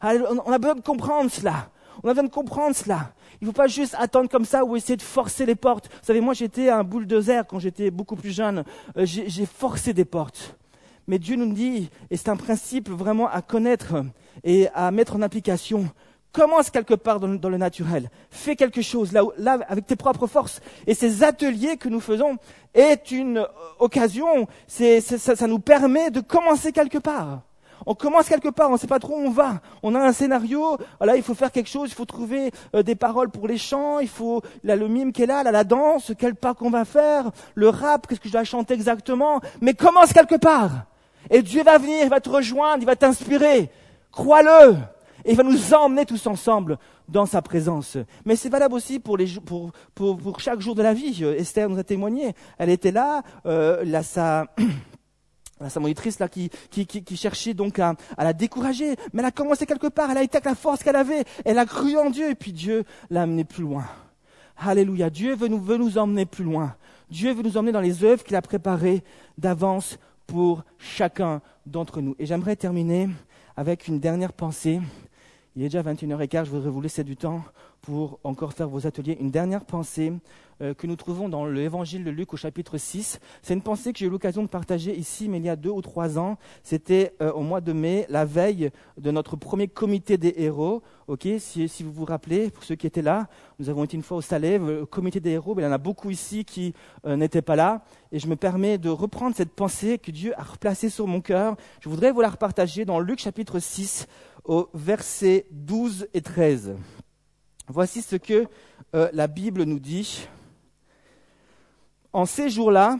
On 0.02 0.52
a 0.52 0.58
besoin 0.58 0.76
de 0.76 0.80
comprendre 0.80 1.30
cela. 1.30 1.68
On 2.02 2.08
a 2.08 2.12
besoin 2.12 2.24
de 2.24 2.32
comprendre 2.32 2.74
cela. 2.74 3.12
Il 3.40 3.46
ne 3.46 3.52
faut 3.52 3.56
pas 3.56 3.66
juste 3.66 3.94
attendre 3.98 4.28
comme 4.28 4.44
ça 4.44 4.64
ou 4.64 4.76
essayer 4.76 4.96
de 4.96 5.02
forcer 5.02 5.46
les 5.46 5.54
portes. 5.54 5.88
Vous 5.88 6.06
savez, 6.06 6.20
moi 6.20 6.34
j'étais 6.34 6.68
un 6.68 6.84
de 6.84 7.42
quand 7.48 7.58
j'étais 7.58 7.90
beaucoup 7.90 8.16
plus 8.16 8.30
jeune. 8.30 8.64
J'ai 8.96 9.46
forcé 9.46 9.92
des 9.92 10.04
portes. 10.04 10.56
Mais 11.06 11.18
Dieu 11.18 11.36
nous 11.36 11.52
dit, 11.52 11.90
et 12.10 12.16
c'est 12.16 12.28
un 12.28 12.36
principe 12.36 12.88
vraiment 12.88 13.28
à 13.28 13.42
connaître 13.42 13.94
et 14.44 14.68
à 14.74 14.90
mettre 14.90 15.16
en 15.16 15.22
application, 15.22 15.90
Commence 16.32 16.70
quelque 16.70 16.94
part 16.94 17.18
dans, 17.18 17.48
le 17.48 17.56
naturel? 17.56 18.08
Fais 18.30 18.54
quelque 18.54 18.82
chose 18.82 19.12
là, 19.12 19.22
là 19.36 19.58
avec 19.68 19.86
tes 19.86 19.96
propres 19.96 20.28
forces. 20.28 20.60
Et 20.86 20.94
ces 20.94 21.24
ateliers 21.24 21.76
que 21.76 21.88
nous 21.88 21.98
faisons 21.98 22.36
est 22.72 23.10
une 23.10 23.38
euh, 23.38 23.46
occasion. 23.80 24.46
C'est, 24.68 25.00
ça, 25.00 25.34
ça 25.34 25.46
nous 25.48 25.58
permet 25.58 26.12
de 26.12 26.20
commencer 26.20 26.70
quelque 26.70 26.98
part. 26.98 27.40
On 27.84 27.94
commence 27.94 28.28
quelque 28.28 28.50
part, 28.50 28.68
on 28.68 28.74
ne 28.74 28.78
sait 28.78 28.86
pas 28.86 29.00
trop 29.00 29.16
où 29.16 29.26
on 29.26 29.30
va. 29.30 29.60
On 29.82 29.96
a 29.96 29.98
un 29.98 30.12
scénario, 30.12 30.76
voilà, 30.98 31.16
il 31.16 31.22
faut 31.22 31.34
faire 31.34 31.50
quelque 31.50 31.68
chose, 31.68 31.90
il 31.90 31.94
faut 31.94 32.04
trouver 32.04 32.52
euh, 32.76 32.84
des 32.84 32.94
paroles 32.94 33.30
pour 33.30 33.48
les 33.48 33.58
chants, 33.58 33.98
il 33.98 34.08
faut 34.08 34.42
là, 34.62 34.76
le 34.76 34.86
mime 34.86 35.12
qui 35.12 35.22
est 35.22 35.26
là, 35.26 35.42
là, 35.42 35.50
la 35.50 35.64
danse, 35.64 36.12
quel 36.16 36.36
pas 36.36 36.54
qu'on 36.54 36.70
va 36.70 36.84
faire, 36.84 37.30
le 37.54 37.70
rap, 37.70 38.06
qu'est-ce 38.06 38.20
que 38.20 38.28
je 38.28 38.34
dois 38.34 38.44
chanter 38.44 38.74
exactement. 38.74 39.40
Mais 39.60 39.74
commence 39.74 40.12
quelque 40.12 40.36
part. 40.36 40.84
Et 41.30 41.42
Dieu 41.42 41.62
va 41.62 41.78
venir, 41.78 42.02
il 42.02 42.08
va 42.08 42.20
te 42.20 42.28
rejoindre, 42.28 42.82
il 42.82 42.86
va 42.86 42.96
t'inspirer. 42.96 43.70
Crois-le. 44.10 44.76
Et 45.24 45.32
il 45.32 45.36
va 45.36 45.42
nous 45.42 45.74
emmener 45.74 46.04
tous 46.04 46.26
ensemble 46.26 46.78
dans 47.08 47.26
sa 47.26 47.40
présence. 47.40 47.96
Mais 48.24 48.36
c'est 48.36 48.48
valable 48.48 48.74
aussi 48.74 48.98
pour, 48.98 49.18
chaque 50.38 50.60
jour 50.60 50.74
de 50.74 50.82
la 50.82 50.92
vie. 50.92 51.22
Esther 51.24 51.68
nous 51.68 51.78
a 51.78 51.84
témoigné. 51.84 52.34
Elle 52.58 52.70
était 52.70 52.90
là, 52.90 53.22
euh, 53.46 53.84
là 53.84 54.02
sa, 54.02 54.46
monitrice 55.78 56.18
là 56.18 56.28
qui, 56.28 56.50
cherchait 57.14 57.54
donc 57.54 57.78
à, 57.78 57.94
à, 58.16 58.24
la 58.24 58.32
décourager. 58.32 58.96
Mais 59.12 59.20
elle 59.20 59.26
a 59.26 59.30
commencé 59.30 59.66
quelque 59.66 59.88
part. 59.88 60.10
Elle 60.10 60.18
a 60.18 60.22
été 60.22 60.36
avec 60.36 60.46
la 60.46 60.54
force 60.56 60.82
qu'elle 60.82 60.96
avait. 60.96 61.24
Elle 61.44 61.58
a 61.58 61.66
cru 61.66 61.96
en 61.96 62.10
Dieu 62.10 62.30
et 62.30 62.34
puis 62.34 62.52
Dieu 62.52 62.84
l'a 63.10 63.22
amenée 63.22 63.44
plus 63.44 63.62
loin. 63.62 63.84
Alléluia. 64.56 65.10
Dieu 65.10 65.34
veut 65.34 65.48
nous, 65.48 65.60
veut 65.60 65.76
nous 65.76 65.96
emmener 65.96 66.26
plus 66.26 66.44
loin. 66.44 66.74
Dieu 67.10 67.32
veut 67.32 67.42
nous 67.42 67.56
emmener 67.56 67.72
dans 67.72 67.80
les 67.80 68.04
œuvres 68.04 68.22
qu'il 68.22 68.36
a 68.36 68.42
préparées 68.42 69.02
d'avance 69.36 69.98
pour 70.30 70.62
chacun 70.78 71.42
d'entre 71.66 72.00
nous. 72.00 72.14
Et 72.20 72.24
j'aimerais 72.24 72.54
terminer 72.54 73.08
avec 73.56 73.88
une 73.88 73.98
dernière 73.98 74.32
pensée 74.32 74.80
il 75.56 75.62
est 75.62 75.68
déjà 75.68 75.82
21h15, 75.82 76.44
je 76.44 76.50
voudrais 76.50 76.70
vous 76.70 76.80
laisser 76.80 77.02
du 77.02 77.16
temps 77.16 77.42
pour 77.82 78.20
encore 78.22 78.52
faire 78.52 78.68
vos 78.68 78.86
ateliers. 78.86 79.16
Une 79.20 79.30
dernière 79.30 79.64
pensée 79.64 80.12
euh, 80.62 80.74
que 80.74 80.86
nous 80.86 80.96
trouvons 80.96 81.28
dans 81.28 81.44
l'évangile 81.44 82.04
de 82.04 82.10
Luc 82.10 82.32
au 82.34 82.36
chapitre 82.36 82.78
6. 82.78 83.18
C'est 83.42 83.54
une 83.54 83.62
pensée 83.62 83.92
que 83.92 83.98
j'ai 83.98 84.06
eu 84.06 84.10
l'occasion 84.10 84.42
de 84.42 84.48
partager 84.48 84.96
ici, 84.96 85.28
mais 85.28 85.38
il 85.38 85.44
y 85.44 85.48
a 85.48 85.56
deux 85.56 85.70
ou 85.70 85.80
trois 85.80 86.18
ans. 86.18 86.36
C'était 86.62 87.14
euh, 87.20 87.32
au 87.32 87.40
mois 87.40 87.60
de 87.60 87.72
mai, 87.72 88.06
la 88.10 88.24
veille 88.24 88.70
de 88.98 89.10
notre 89.10 89.36
premier 89.36 89.66
comité 89.66 90.18
des 90.18 90.34
héros. 90.36 90.82
Ok, 91.08 91.26
si, 91.38 91.68
si, 91.68 91.82
vous 91.82 91.90
vous 91.90 92.04
rappelez, 92.04 92.50
pour 92.50 92.62
ceux 92.62 92.76
qui 92.76 92.86
étaient 92.86 93.02
là, 93.02 93.26
nous 93.58 93.68
avons 93.68 93.82
été 93.82 93.96
une 93.96 94.02
fois 94.04 94.18
au 94.18 94.20
Salève, 94.20 94.64
le 94.64 94.86
comité 94.86 95.18
des 95.18 95.30
héros, 95.30 95.56
mais 95.56 95.62
il 95.62 95.66
y 95.66 95.68
en 95.68 95.72
a 95.72 95.78
beaucoup 95.78 96.10
ici 96.10 96.44
qui 96.44 96.74
euh, 97.06 97.16
n'étaient 97.16 97.42
pas 97.42 97.56
là. 97.56 97.82
Et 98.12 98.20
je 98.20 98.28
me 98.28 98.36
permets 98.36 98.78
de 98.78 98.90
reprendre 98.90 99.34
cette 99.34 99.52
pensée 99.52 99.98
que 99.98 100.12
Dieu 100.12 100.32
a 100.38 100.44
replacée 100.44 100.90
sur 100.90 101.08
mon 101.08 101.20
cœur. 101.20 101.56
Je 101.80 101.88
voudrais 101.88 102.12
vous 102.12 102.20
la 102.20 102.28
repartager 102.28 102.84
dans 102.84 103.00
Luc 103.00 103.18
chapitre 103.18 103.58
6 103.58 104.06
au 104.50 104.68
verset 104.74 105.46
12 105.52 106.08
et 106.12 106.20
13. 106.20 106.74
Voici 107.68 108.02
ce 108.02 108.16
que 108.16 108.48
euh, 108.96 109.08
la 109.12 109.28
Bible 109.28 109.62
nous 109.62 109.78
dit. 109.78 110.26
En 112.12 112.26
ces 112.26 112.50
jours-là, 112.50 112.98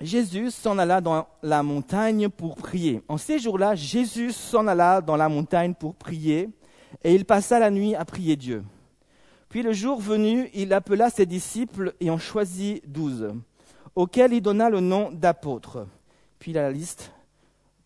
Jésus 0.00 0.52
s'en 0.52 0.78
alla 0.78 1.00
dans 1.00 1.26
la 1.42 1.64
montagne 1.64 2.28
pour 2.28 2.54
prier. 2.54 3.02
En 3.08 3.18
ces 3.18 3.40
jours-là, 3.40 3.74
Jésus 3.74 4.30
s'en 4.30 4.68
alla 4.68 5.00
dans 5.00 5.16
la 5.16 5.28
montagne 5.28 5.74
pour 5.74 5.96
prier, 5.96 6.48
et 7.02 7.12
il 7.12 7.24
passa 7.24 7.58
la 7.58 7.72
nuit 7.72 7.96
à 7.96 8.04
prier 8.04 8.36
Dieu. 8.36 8.62
Puis 9.48 9.64
le 9.64 9.72
jour 9.72 10.00
venu, 10.00 10.50
il 10.54 10.72
appela 10.72 11.10
ses 11.10 11.26
disciples 11.26 11.94
et 11.98 12.10
en 12.10 12.18
choisit 12.18 12.88
douze, 12.88 13.34
auxquels 13.96 14.32
il 14.32 14.40
donna 14.40 14.70
le 14.70 14.78
nom 14.78 15.10
d'apôtres. 15.10 15.84
Puis 16.38 16.52
la 16.52 16.70
liste, 16.70 17.10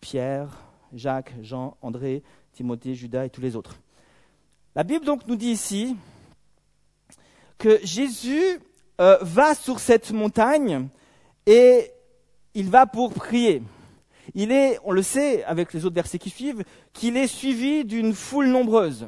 Pierre, 0.01 0.49
Jacques, 0.93 1.33
Jean, 1.41 1.77
André, 1.81 2.23
Timothée, 2.53 2.95
Judas 2.95 3.25
et 3.25 3.29
tous 3.29 3.41
les 3.41 3.55
autres. 3.55 3.79
La 4.75 4.83
Bible 4.83 5.05
donc 5.05 5.27
nous 5.27 5.35
dit 5.35 5.51
ici 5.51 5.95
que 7.57 7.79
Jésus 7.83 8.59
euh, 9.01 9.17
va 9.21 9.55
sur 9.55 9.79
cette 9.79 10.11
montagne 10.11 10.87
et 11.45 11.91
il 12.53 12.69
va 12.69 12.85
pour 12.85 13.13
prier. 13.13 13.61
Il 14.35 14.51
est, 14.51 14.79
on 14.83 14.91
le 14.91 15.01
sait 15.01 15.43
avec 15.45 15.73
les 15.73 15.85
autres 15.85 15.95
versets 15.95 16.19
qui 16.19 16.29
suivent, 16.29 16.63
qu'il 16.93 17.17
est 17.17 17.27
suivi 17.27 17.83
d'une 17.85 18.13
foule 18.13 18.47
nombreuse 18.47 19.07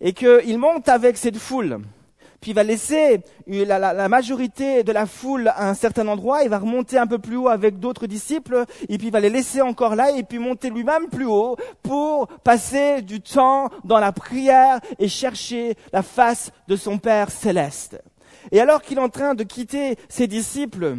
et 0.00 0.12
qu'il 0.12 0.58
monte 0.58 0.88
avec 0.88 1.16
cette 1.16 1.38
foule 1.38 1.80
puis 2.40 2.50
il 2.52 2.54
va 2.54 2.62
laisser 2.62 3.22
la, 3.46 4.08
majorité 4.08 4.82
de 4.82 4.92
la 4.92 5.06
foule 5.06 5.48
à 5.48 5.68
un 5.68 5.74
certain 5.74 6.06
endroit, 6.08 6.42
il 6.42 6.48
va 6.48 6.58
remonter 6.58 6.98
un 6.98 7.06
peu 7.06 7.18
plus 7.18 7.36
haut 7.36 7.48
avec 7.48 7.78
d'autres 7.78 8.06
disciples, 8.06 8.64
et 8.88 8.98
puis 8.98 9.08
il 9.08 9.12
va 9.12 9.20
les 9.20 9.30
laisser 9.30 9.62
encore 9.62 9.96
là, 9.96 10.10
et 10.10 10.22
puis 10.22 10.38
monter 10.38 10.70
lui-même 10.70 11.08
plus 11.08 11.26
haut 11.26 11.56
pour 11.82 12.28
passer 12.44 13.02
du 13.02 13.20
temps 13.20 13.70
dans 13.84 13.98
la 13.98 14.12
prière 14.12 14.80
et 14.98 15.08
chercher 15.08 15.76
la 15.92 16.02
face 16.02 16.50
de 16.68 16.76
son 16.76 16.98
Père 16.98 17.30
céleste. 17.30 18.00
Et 18.52 18.60
alors 18.60 18.82
qu'il 18.82 18.98
est 18.98 19.02
en 19.02 19.08
train 19.08 19.34
de 19.34 19.42
quitter 19.42 19.96
ses 20.08 20.26
disciples, 20.26 20.96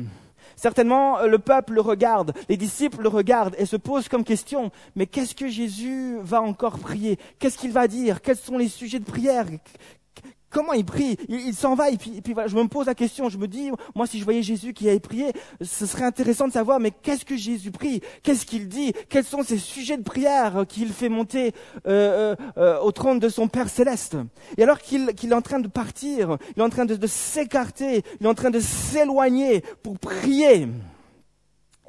Certainement, 0.57 1.21
le 1.21 1.37
peuple 1.37 1.73
le 1.73 1.81
regarde, 1.81 2.33
les 2.49 2.57
disciples 2.57 3.03
le 3.03 3.09
regardent 3.09 3.53
et 3.59 3.67
se 3.67 3.75
posent 3.75 4.09
comme 4.09 4.23
question, 4.23 4.71
mais 4.95 5.05
qu'est-ce 5.05 5.35
que 5.35 5.47
Jésus 5.47 6.17
va 6.19 6.41
encore 6.41 6.79
prier? 6.79 7.19
Qu'est-ce 7.37 7.59
qu'il 7.59 7.71
va 7.71 7.87
dire? 7.87 8.23
Quels 8.23 8.37
sont 8.37 8.57
les 8.57 8.67
sujets 8.67 8.97
de 8.97 9.05
prière? 9.05 9.45
Comment 10.49 10.73
il 10.73 10.85
prie? 10.85 11.17
Il, 11.27 11.53
s'en 11.53 11.75
va 11.75 11.89
et 11.89 11.97
puis, 11.97 12.21
je 12.23 12.55
me 12.55 12.67
pose 12.67 12.85
la 12.85 12.95
question, 12.95 13.27
je 13.27 13.37
me 13.37 13.47
dis, 13.47 13.69
moi 13.95 14.07
si 14.07 14.17
je 14.17 14.23
voyais 14.23 14.41
Jésus 14.41 14.73
qui 14.73 14.87
avait 14.87 14.99
prié, 14.99 15.33
ce 15.61 15.85
serait 15.85 16.05
intéressant 16.05 16.47
de 16.47 16.53
savoir, 16.53 16.79
mais 16.79 16.91
qu'est-ce 16.91 17.25
que 17.25 17.35
Jésus 17.35 17.71
prie? 17.71 18.01
Qu'est-ce 18.23 18.45
qu'il 18.45 18.69
dit? 18.69 18.93
Quels 19.09 19.25
sont 19.25 19.43
ces 19.43 19.57
sujets 19.57 19.97
de 19.97 20.03
prière 20.03 20.65
qu'il 20.69 20.89
fait 20.89 21.09
monter 21.09 21.53
euh, 21.85 22.35
euh, 22.35 22.35
euh, 22.57 22.79
au 22.79 22.93
trône 22.93 23.19
de 23.19 23.27
son 23.27 23.49
Père 23.49 23.67
céleste? 23.67 24.15
Et 24.57 24.63
alors 24.63 24.79
qu'il 24.79 25.09
est 25.09 25.33
en 25.33 25.41
train 25.41 25.59
de 25.59 25.67
partir, 25.67 26.37
il 26.55 26.61
est 26.61 26.65
en 26.65 26.69
train 26.69 26.85
de, 26.85 26.95
de 26.95 27.07
s'écarter, 27.07 28.03
il 28.21 28.25
est 28.25 28.29
en 28.29 28.35
train 28.35 28.51
de 28.51 28.61
s'éloigner 28.61 29.61
pour 29.83 29.99
prier. 29.99 30.69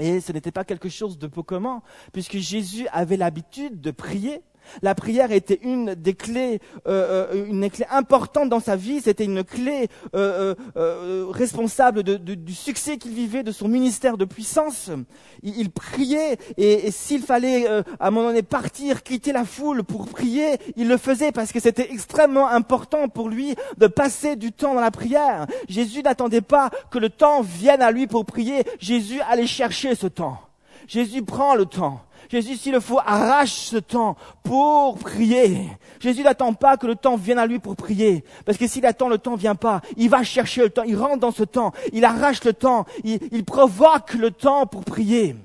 Et 0.01 0.21
ce 0.21 0.33
n'était 0.33 0.53
pas 0.53 0.65
quelque 0.65 0.89
chose 0.89 1.19
de 1.19 1.27
peu 1.27 1.43
commun, 1.43 1.83
puisque 2.13 2.39
Jésus 2.39 2.87
avait 2.93 3.17
l'habitude 3.17 3.81
de 3.81 3.91
prier 3.91 4.43
la 4.83 4.95
prière 4.95 5.33
était 5.33 5.59
une 5.63 5.95
des 5.95 6.15
clés, 6.15 6.61
euh, 6.87 7.29
euh, 7.33 7.47
une 7.47 7.71
clé 7.71 7.85
importante 7.91 8.49
dans 8.49 8.61
sa 8.61 8.77
vie. 8.77 9.01
C'était 9.01 9.25
une 9.25 9.45
clé 9.45 9.89
euh, 10.15 10.55
responsable 11.31 12.03
du 12.03 12.55
succès 12.55 12.99
qu'il 12.99 13.13
vivait, 13.13 13.43
de 13.43 13.53
son 13.53 13.69
ministère 13.69 14.17
de 14.17 14.25
puissance. 14.25 14.91
Il, 15.43 15.71
priait 15.71 16.39
et, 16.57 16.91
s'il 16.91 17.23
fallait 17.23 17.67
à 17.67 17.85
un 18.01 18.11
moment 18.11 18.29
donné 18.29 18.43
partir, 18.43 19.03
quitter 19.03 19.33
la 19.33 19.45
foule 19.45 19.85
pour 19.85 20.09
prier, 20.09 20.59
il 20.77 20.89
le 20.89 20.97
faisait 20.97 21.33
parce 21.33 21.53
que 21.53 21.61
c'était 21.61 21.93
extrêmement 21.93 22.49
important 22.49 23.09
pour 23.09 23.29
lui 23.29 23.55
de 23.77 23.87
passer 23.87 24.37
du 24.37 24.53
temps 24.53 24.75
dans 24.75 24.81
la 24.81 24.91
prière. 24.91 25.47
Jésus 25.69 26.03
n'attendait 26.03 26.41
pas 26.41 26.71
que 26.91 26.99
le 26.99 27.11
temps 27.11 27.43
vienne 27.43 27.83
à 27.83 27.91
lui 27.91 28.07
pour 28.07 28.25
prier. 28.25 28.65
Jésus 28.79 29.21
allait 29.29 29.47
chercher 29.47 29.95
ce 29.95 30.07
temps. 30.07 30.48
Jésus 30.87 31.23
prend 31.23 31.55
le 31.55 31.67
temps. 31.67 32.01
Jésus, 32.31 32.57
s'il 32.57 32.73
le 32.73 32.81
faut, 32.81 32.99
arrache 32.99 33.53
ce 33.53 33.77
temps 33.77 34.17
pour 34.43 34.99
prier. 34.99 35.67
Jésus 35.99 36.23
n'attend 36.23 36.53
pas 36.53 36.77
que 36.77 36.87
le 36.87 36.95
temps 36.95 37.17
vienne 37.17 37.39
à 37.39 37.47
lui 37.47 37.59
pour 37.59 37.75
prier. 37.77 38.25
Parce 38.45 38.59
que 38.59 38.67
s'il 38.67 38.85
attend, 38.85 39.09
le 39.09 39.19
temps 39.19 39.35
vient 39.35 39.55
pas. 39.55 39.81
Il 39.97 40.11
va 40.11 40.23
chercher 40.23 40.63
le 40.63 40.71
temps. 40.71 40.83
Il 40.83 40.97
rentre 40.97 41.19
dans 41.19 41.31
ce 41.31 41.45
temps. 41.45 41.73
Il 41.93 42.05
arrache 42.05 42.45
le 42.45 42.53
temps. 42.53 42.85
Il, 43.05 43.19
il 43.33 43.45
provoque 43.45 44.15
le 44.15 44.31
temps 44.31 44.67
pour 44.67 44.85
prier. 44.85 45.37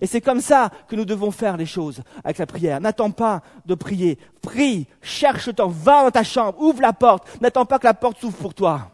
Et 0.00 0.06
c'est 0.06 0.20
comme 0.20 0.40
ça 0.40 0.70
que 0.88 0.96
nous 0.96 1.04
devons 1.04 1.30
faire 1.30 1.56
les 1.56 1.66
choses 1.66 2.02
avec 2.24 2.38
la 2.38 2.46
prière. 2.46 2.80
N'attends 2.80 3.10
pas 3.10 3.42
de 3.66 3.74
prier. 3.74 4.18
Prie, 4.42 4.86
cherche 5.02 5.46
le 5.46 5.52
temps, 5.52 5.68
va 5.68 6.02
dans 6.04 6.10
ta 6.10 6.24
chambre, 6.24 6.60
ouvre 6.60 6.82
la 6.82 6.92
porte. 6.92 7.40
N'attends 7.40 7.64
pas 7.64 7.78
que 7.78 7.86
la 7.86 7.94
porte 7.94 8.20
s'ouvre 8.20 8.36
pour 8.36 8.54
toi. 8.54 8.90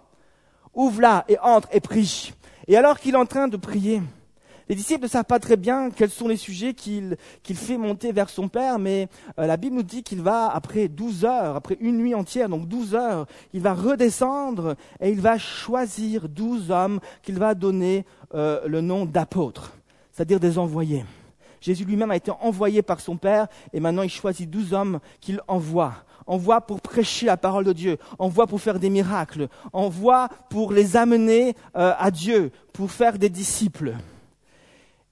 Ouvre-la 0.75 1.25
et 1.29 1.39
entre 1.39 1.69
et 1.73 1.81
prie. 1.81 2.33
Et 2.69 2.77
alors 2.77 3.01
qu'il 3.01 3.15
est 3.15 3.19
en 3.19 3.27
train 3.27 3.49
de 3.49 3.57
prier, 3.57 4.03
les 4.71 4.77
disciples 4.77 5.03
ne 5.03 5.09
savent 5.09 5.25
pas 5.25 5.41
très 5.41 5.57
bien 5.57 5.91
quels 5.91 6.11
sont 6.11 6.29
les 6.29 6.37
sujets 6.37 6.75
qu'il 6.75 7.17
fait 7.57 7.77
monter 7.77 8.12
vers 8.12 8.31
son 8.31 8.47
Père, 8.47 8.79
mais 8.79 9.09
euh, 9.41 9.49
la 9.49 9.57
Bible 9.57 9.75
nous 9.75 9.83
dit 9.83 10.05
qu'il 10.05 10.23
va, 10.23 10.47
après 10.47 10.87
douze 10.87 11.25
heures, 11.25 11.57
après 11.57 11.77
une 11.81 11.99
nuit 11.99 12.15
entière, 12.15 12.49
donc 12.49 12.69
douze 12.69 12.95
heures, 12.95 13.27
il 13.53 13.62
va 13.62 13.75
redescendre 13.75 14.77
et 15.00 15.11
il 15.11 15.21
va 15.21 15.39
choisir 15.39 16.29
douze 16.29 16.71
hommes 16.71 17.00
qu'il 17.25 17.37
va 17.37 17.57
donner 17.57 18.07
euh, 18.33 18.61
le 18.69 18.81
nom 18.81 19.07
d'apôtres, 19.07 19.73
c'est-à-dire 20.12 20.39
des 20.39 20.57
envoyés. 20.57 21.05
Jésus 21.61 21.85
lui-même 21.85 22.12
a 22.12 22.17
été 22.17 22.31
envoyé 22.41 22.81
par 22.81 23.00
son 23.00 23.17
Père 23.17 23.49
et 23.73 23.81
maintenant 23.81 24.03
il 24.03 24.09
choisit 24.09 24.49
douze 24.49 24.73
hommes 24.73 25.00
qu'il 25.21 25.41
envoie 25.49 25.95
envoie 26.29 26.61
pour 26.61 26.81
prêcher 26.81 27.27
la 27.27 27.37
parole 27.37 27.65
de 27.65 27.73
Dieu, 27.73 27.99
envoie 28.21 28.47
pour 28.47 28.61
faire 28.61 28.79
des 28.79 28.91
miracles, 28.91 29.49
envoie 29.73 30.29
pour 30.49 30.73
les 30.73 30.97
amener 30.97 31.57
euh, 31.75 31.93
à 31.99 32.12
Dieu, 32.12 32.53
pour 32.73 32.93
faire 32.93 33.19
des 33.19 33.31
disciples. 33.31 33.97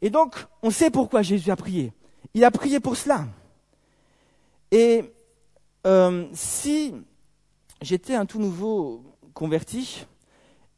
Et 0.00 0.10
donc, 0.10 0.34
on 0.62 0.70
sait 0.70 0.90
pourquoi 0.90 1.22
Jésus 1.22 1.50
a 1.50 1.56
prié. 1.56 1.92
Il 2.34 2.44
a 2.44 2.50
prié 2.50 2.80
pour 2.80 2.96
cela. 2.96 3.26
Et 4.70 5.12
euh, 5.86 6.26
si 6.32 6.94
j'étais 7.80 8.14
un 8.14 8.26
tout 8.26 8.38
nouveau 8.38 9.02
converti 9.34 10.06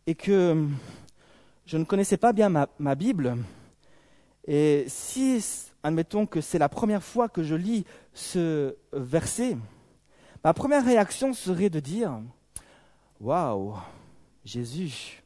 et 0.06 0.14
que 0.14 0.66
je 1.66 1.76
ne 1.76 1.84
connaissais 1.84 2.16
pas 2.16 2.32
bien 2.32 2.48
ma, 2.48 2.68
ma 2.78 2.94
Bible, 2.94 3.36
et 4.46 4.84
si, 4.88 5.44
admettons 5.82 6.26
que 6.26 6.40
c'est 6.40 6.58
la 6.58 6.68
première 6.68 7.02
fois 7.02 7.28
que 7.28 7.42
je 7.42 7.54
lis 7.54 7.84
ce 8.14 8.76
verset, 8.92 9.56
Ma 10.42 10.54
première 10.54 10.84
réaction 10.84 11.34
serait 11.34 11.68
de 11.68 11.80
dire 11.80 12.18
Waouh, 13.20 13.76
Jésus, 14.44 15.22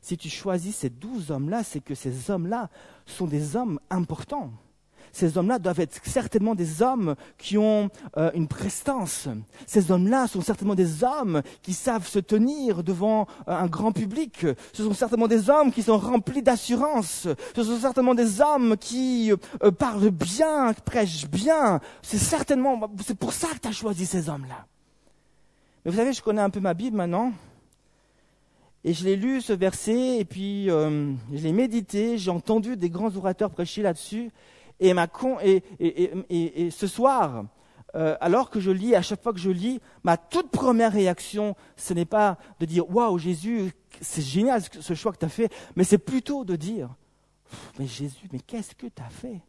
si 0.00 0.16
tu 0.16 0.28
choisis 0.28 0.74
ces 0.74 0.90
douze 0.90 1.30
hommes-là, 1.30 1.62
c'est 1.62 1.80
que 1.80 1.94
ces 1.94 2.30
hommes-là 2.30 2.68
sont 3.12 3.26
des 3.26 3.56
hommes 3.56 3.78
importants 3.90 4.52
ces 5.12 5.36
hommes-là 5.36 5.58
doivent 5.58 5.80
être 5.80 6.00
certainement 6.04 6.54
des 6.54 6.82
hommes 6.82 7.14
qui 7.38 7.58
ont 7.58 7.90
euh, 8.16 8.30
une 8.34 8.48
prestance. 8.48 9.28
Ces 9.66 9.90
hommes-là 9.90 10.26
sont 10.26 10.40
certainement 10.40 10.74
des 10.74 11.04
hommes 11.04 11.42
qui 11.62 11.74
savent 11.74 12.06
se 12.06 12.18
tenir 12.18 12.82
devant 12.82 13.26
euh, 13.48 13.52
un 13.52 13.66
grand 13.66 13.92
public. 13.92 14.46
Ce 14.72 14.84
sont 14.84 14.94
certainement 14.94 15.28
des 15.28 15.50
hommes 15.50 15.72
qui 15.72 15.82
sont 15.82 15.98
remplis 15.98 16.42
d'assurance. 16.42 17.26
Ce 17.54 17.62
sont 17.62 17.78
certainement 17.78 18.14
des 18.14 18.40
hommes 18.40 18.76
qui 18.76 19.32
euh, 19.32 19.70
parlent 19.70 20.10
bien, 20.10 20.72
prêchent 20.84 21.28
bien. 21.28 21.80
C'est 22.02 22.18
certainement, 22.18 22.90
c'est 23.04 23.18
pour 23.18 23.32
ça 23.32 23.48
que 23.48 23.58
tu 23.58 23.68
as 23.68 23.72
choisi 23.72 24.06
ces 24.06 24.28
hommes-là. 24.28 24.66
Mais 25.84 25.90
vous 25.90 25.96
savez, 25.96 26.12
je 26.12 26.22
connais 26.22 26.42
un 26.42 26.50
peu 26.50 26.60
ma 26.60 26.74
Bible 26.74 26.96
maintenant. 26.96 27.32
Et 28.88 28.94
je 28.94 29.04
l'ai 29.04 29.16
lu 29.16 29.42
ce 29.42 29.52
verset, 29.52 30.16
et 30.18 30.24
puis 30.24 30.68
je 30.68 31.42
l'ai 31.42 31.52
médité, 31.52 32.16
j'ai 32.16 32.30
entendu 32.30 32.74
des 32.74 32.88
grands 32.88 33.14
orateurs 33.16 33.50
prêcher 33.50 33.82
là-dessus. 33.82 34.30
Et, 34.80 34.94
ma 34.94 35.06
con, 35.06 35.36
et 35.42 36.70
ce 36.70 36.86
soir, 36.86 37.44
euh, 37.94 38.16
alors 38.20 38.50
que 38.50 38.60
je 38.60 38.70
lis, 38.70 38.94
à 38.94 39.02
chaque 39.02 39.22
fois 39.22 39.32
que 39.32 39.38
je 39.38 39.50
lis, 39.50 39.80
ma 40.02 40.16
toute 40.16 40.50
première 40.50 40.92
réaction, 40.92 41.56
ce 41.76 41.94
n'est 41.94 42.04
pas 42.04 42.38
de 42.60 42.66
dire 42.66 42.88
Waouh, 42.90 43.18
Jésus, 43.18 43.72
c'est 44.00 44.22
génial 44.22 44.62
ce 44.62 44.94
choix 44.94 45.12
que 45.12 45.18
tu 45.18 45.24
as 45.24 45.30
fait, 45.30 45.50
mais 45.74 45.84
c'est 45.84 45.98
plutôt 45.98 46.44
de 46.44 46.56
dire 46.56 46.90
Mais 47.78 47.86
Jésus, 47.86 48.28
mais 48.32 48.40
qu'est-ce 48.40 48.74
que 48.74 48.86
tu 48.86 49.02
as 49.02 49.08
fait? 49.08 49.40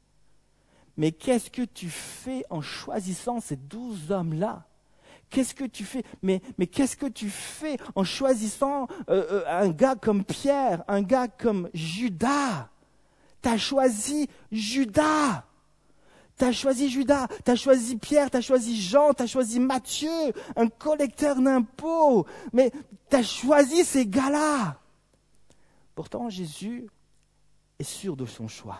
Mais 0.95 1.11
qu'est-ce 1.11 1.49
que 1.49 1.63
tu 1.63 1.89
fais 1.89 2.45
en 2.49 2.61
choisissant 2.61 3.41
ces 3.41 3.55
douze 3.55 4.11
hommes-là? 4.11 4.65
Qu'est-ce 5.29 5.53
que 5.53 5.65
tu 5.65 5.83
fais? 5.85 6.03
Mais, 6.21 6.41
mais 6.57 6.67
qu'est-ce 6.67 6.97
que 6.97 7.05
tu 7.05 7.29
fais 7.29 7.77
en 7.95 8.03
choisissant 8.03 8.87
euh, 9.09 9.25
euh, 9.31 9.43
un 9.47 9.69
gars 9.69 9.95
comme 9.95 10.23
Pierre, 10.23 10.83
un 10.87 11.01
gars 11.01 11.27
comme 11.27 11.69
Judas? 11.73 12.69
Tu 13.41 13.49
as 13.49 13.57
choisi 13.57 14.27
Judas. 14.51 15.45
Tu 16.37 16.45
as 16.45 16.51
choisi 16.53 16.89
Judas, 16.89 17.27
tu 17.43 17.51
as 17.51 17.55
choisi 17.57 17.97
Pierre, 17.97 18.31
tu 18.31 18.37
as 18.37 18.41
choisi 18.41 18.81
Jean, 18.81 19.13
tu 19.13 19.23
as 19.23 19.27
choisi 19.27 19.59
Matthieu, 19.59 20.31
un 20.55 20.67
collecteur 20.69 21.35
d'impôts. 21.35 22.25
Mais 22.53 22.71
tu 23.09 23.15
as 23.15 23.23
choisi 23.23 23.83
ces 23.83 24.05
gars-là. 24.05 24.79
Pourtant, 25.95 26.29
Jésus 26.29 26.87
est 27.77 27.83
sûr 27.83 28.15
de 28.15 28.25
son 28.25 28.47
choix. 28.47 28.79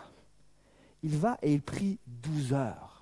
Il 1.02 1.18
va 1.18 1.36
et 1.42 1.52
il 1.52 1.60
prie 1.60 1.98
douze 2.06 2.54
heures. 2.54 2.99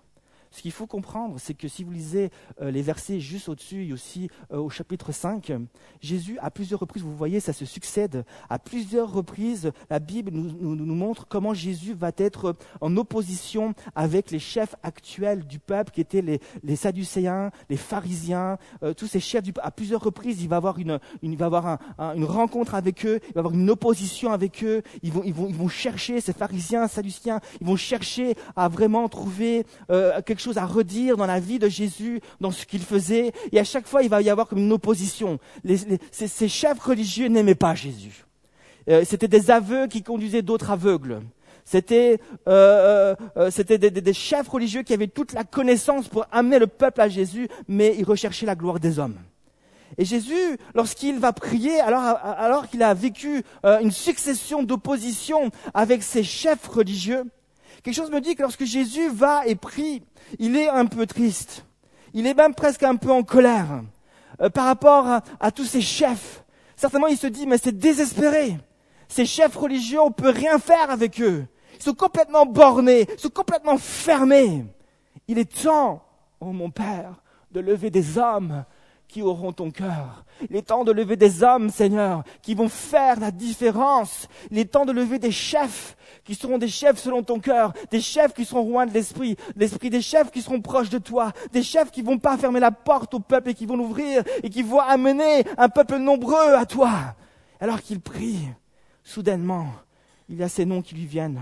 Ce 0.51 0.63
qu'il 0.63 0.73
faut 0.73 0.87
comprendre, 0.87 1.37
c'est 1.39 1.55
que 1.55 1.69
si 1.69 1.85
vous 1.85 1.91
lisez 1.91 2.31
euh, 2.61 2.71
les 2.71 2.83
versets 2.83 3.21
juste 3.21 3.49
au-dessus 3.49 3.87
et 3.87 3.93
aussi 3.93 4.31
euh, 4.53 4.59
au 4.59 4.71
chapitre 4.71 5.13
5, 5.13 5.53
Jésus, 6.01 6.39
à 6.41 6.51
plusieurs 6.51 6.81
reprises, 6.81 7.03
vous 7.03 7.15
voyez, 7.15 7.41
ça 7.41 7.53
se 7.53 7.65
succède, 7.65 8.25
à 8.49 8.59
plusieurs 8.59 9.13
reprises, 9.13 9.73
la 9.91 9.99
Bible 9.99 10.33
nous, 10.33 10.95
montre 10.95 11.27
comment 11.29 11.55
Jésus 11.55 11.95
va 11.95 12.11
être 12.17 12.57
en 12.81 12.97
opposition 12.97 13.75
avec 13.95 14.31
les 14.31 14.39
chefs 14.39 14.75
actuels 14.83 15.47
du 15.47 15.59
peuple, 15.59 15.93
qui 15.93 16.01
étaient 16.01 16.23
les, 16.23 16.77
Sadducéens, 16.77 17.51
les 17.69 17.77
pharisiens, 17.77 18.59
euh, 18.83 18.95
tous 18.95 19.07
ces 19.07 19.21
chefs 19.21 19.43
du 19.43 19.53
À 19.63 19.71
plusieurs 19.71 20.03
reprises, 20.03 20.43
il 20.43 20.49
va 20.49 20.57
avoir, 20.57 20.79
une, 20.79 20.99
il 21.23 21.37
va 21.37 21.47
avoir 21.47 21.79
une 22.15 22.25
rencontre 22.25 22.75
avec 22.75 23.05
eux, 23.05 23.21
il 23.29 23.35
va 23.35 23.41
avoir 23.41 23.55
une 23.55 23.69
opposition 23.69 24.33
avec 24.33 24.63
eux, 24.63 24.83
ils 25.03 25.13
vont, 25.13 25.23
ils 25.25 25.35
vont, 25.35 25.49
ils 25.49 25.55
vont 25.55 25.69
chercher, 25.69 26.21
ces 26.21 26.33
pharisiens, 26.33 26.87
sadduciens, 26.89 27.41
ils 27.61 27.67
vont 27.67 27.77
chercher 27.77 28.35
à 28.57 28.69
vraiment 28.69 29.09
trouver 29.09 29.67
quelque 29.89 30.38
chose 30.41 30.59
à 30.59 30.67
redire 30.67 31.17
dans 31.17 31.27
la 31.27 31.41
vie 31.41 31.59
de 31.59 31.69
Jésus, 31.69 32.21
dans 32.41 32.51
ce 32.51 32.67
qu'il 32.67 32.83
faisait. 32.83 33.33
Et 33.53 33.59
à 33.59 33.65
chaque 33.65 33.87
fois, 33.87 34.03
il 34.03 34.09
va 34.09 34.23
y 34.23 34.31
avoir 34.31 34.49
comme 34.49 34.59
une 34.59 34.73
opposition. 34.73 35.39
ces, 36.11 36.49
chefs 36.49 36.81
religieux 36.81 37.29
n'aimaient 37.29 37.55
pas 37.55 37.75
Jésus. 37.75 38.25
Euh, 38.89 39.05
c'était 39.05 39.29
des 39.29 39.51
aveux 39.51 39.87
qui 39.87 40.03
conduisaient 40.03 40.43
d'autres 40.43 40.71
aveugles. 40.71 41.21
C'était 41.65 42.19
euh, 42.49 43.15
euh, 43.37 43.51
des, 43.51 44.13
chefs 44.15 44.49
religieux 44.49 44.83
qui 44.83 44.95
avaient 44.95 45.07
toute 45.07 45.35
la 45.35 45.45
connaissance 45.45 46.09
pour 46.09 46.27
amener 46.33 46.59
le 46.59 46.67
peuple 46.67 47.03
à 47.03 47.09
Jésus, 47.09 47.49
mais 47.69 47.95
ils 47.99 48.05
recherchaient 48.05 48.47
la 48.47 48.55
gloire 48.55 48.81
des 48.81 48.99
hommes. 48.99 49.19
Et 49.99 50.07
Jésus, 50.07 50.59
lorsqu'il 50.75 51.19
va 51.19 51.35
prier, 51.35 51.79
alors, 51.81 52.01
alors 52.03 52.69
qu'il 52.69 52.83
a 52.83 52.95
vécu 52.95 53.43
une 53.65 53.91
succession 53.91 54.63
d'oppositions 54.63 55.51
avec 55.75 56.03
ces 56.03 56.23
chefs 56.23 56.67
religieux, 56.69 57.25
quelque 57.83 57.95
chose 57.95 58.11
me 58.11 58.21
dit 58.21 58.35
que 58.35 58.43
lorsque 58.43 58.65
Jésus 58.65 59.09
va 59.09 59.47
et 59.47 59.55
prie, 59.55 60.03
il 60.39 60.57
est 60.57 60.69
un 60.69 60.87
peu 60.87 61.07
triste. 61.07 61.65
Il 62.15 62.27
est 62.27 62.35
même 62.35 62.55
presque 62.55 62.83
un 62.83 62.97
peu 62.97 63.11
en 63.11 63.23
colère 63.23 63.83
euh, 64.41 64.51
par 64.51 64.65
rapport 64.65 65.21
à, 65.41 65.51
tous 65.51 65.65
ces 65.65 65.81
chefs. 65.81 66.45
Certainement, 66.77 67.07
il 67.07 67.19
se 67.19 67.27
dit, 67.27 67.47
mais 67.47 67.59
c'est 67.59 67.77
désespéré. 67.77 68.57
Ces 69.09 69.27
chefs 69.27 69.57
religieux, 69.57 70.01
on 70.01 70.11
peut 70.11 70.31
rien 70.31 70.59
faire 70.59 70.91
avec 70.91 71.21
eux. 71.21 71.47
Ils 71.79 71.83
sont 71.83 71.95
complètement 71.95 72.45
bornés, 72.45 73.07
ils 73.13 73.21
sont 73.21 73.29
complètement 73.29 73.79
fermés. 73.79 74.65
Il 75.29 75.39
est 75.39 75.63
temps, 75.63 76.03
oh 76.41 76.53
mon 76.53 76.71
Père, 76.71 77.15
de 77.53 77.61
lever 77.61 77.91
des 77.91 78.19
hommes 78.19 78.65
qui 79.09 79.23
auront 79.23 79.53
ton 79.53 79.71
cœur. 79.71 80.25
Il 80.49 80.57
est 80.57 80.69
temps 80.69 80.85
de 80.85 80.93
lever 80.93 81.17
des 81.17 81.43
hommes, 81.43 81.71
Seigneur, 81.71 82.23
qui 82.43 82.55
vont 82.55 82.69
faire 82.69 83.19
la 83.19 83.31
différence. 83.31 84.29
Il 84.51 84.59
est 84.59 84.67
temps 84.67 84.85
de 84.85 84.93
lever 84.93 85.19
des 85.19 85.33
chefs 85.33 85.97
qui 86.25 86.35
seront 86.35 86.59
des 86.59 86.69
chefs 86.69 86.99
selon 86.99 87.23
ton 87.23 87.41
cœur, 87.41 87.73
des 87.91 88.01
chefs 88.01 88.35
qui 88.35 88.45
seront 88.45 88.69
loin 88.69 88.87
de 88.87 88.93
l'esprit, 88.93 89.37
l'esprit 89.57 89.91
des 89.91 90.03
chefs 90.03 90.31
qui 90.31 90.43
seront 90.43 90.61
proches 90.61 90.91
de 90.91 90.99
toi, 90.99 91.33
des 91.53 91.63
chefs 91.63 91.91
qui 91.91 92.03
vont 92.03 92.19
pas 92.19 92.37
fermer 92.37 92.61
la 92.61 92.71
porte 92.71 93.15
au 93.15 93.21
peuple 93.21 93.51
et 93.51 93.55
qui 93.55 93.67
vont 93.67 93.77
l'ouvrir 93.77 94.23
et 94.43 94.51
qui 94.51 94.63
vont 94.63 94.81
amener 94.81 95.45
un 95.57 95.71
peuple 95.71 95.97
nombreux 95.97 96.55
à 96.55 96.67
toi. 96.67 96.91
Alors 97.61 97.81
qu'il 97.81 98.01
prie, 98.01 98.47
soudainement, 99.03 99.67
il 100.29 100.37
y 100.37 100.43
a 100.43 100.49
ces 100.49 100.67
noms 100.67 100.83
qui 100.83 100.95
lui 100.95 101.07
viennent, 101.07 101.41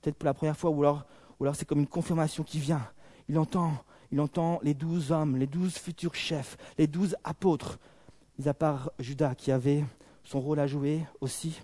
peut-être 0.00 0.16
pour 0.16 0.26
la 0.26 0.34
première 0.34 0.56
fois, 0.56 0.70
ou 0.70 0.82
alors, 0.82 1.04
ou 1.40 1.44
alors 1.44 1.56
c'est 1.56 1.66
comme 1.66 1.80
une 1.80 1.86
confirmation 1.86 2.44
qui 2.44 2.58
vient. 2.58 2.86
Il 3.28 3.38
entend 3.38 3.72
il 4.12 4.20
entend 4.20 4.60
les 4.62 4.74
douze 4.74 5.12
hommes, 5.12 5.36
les 5.36 5.46
douze 5.46 5.74
futurs 5.74 6.14
chefs, 6.14 6.56
les 6.78 6.86
douze 6.86 7.16
apôtres, 7.24 7.78
mis 8.38 8.48
à 8.48 8.54
part 8.54 8.90
Judas 8.98 9.34
qui 9.34 9.52
avait 9.52 9.84
son 10.24 10.40
rôle 10.40 10.60
à 10.60 10.66
jouer 10.66 11.02
aussi. 11.20 11.60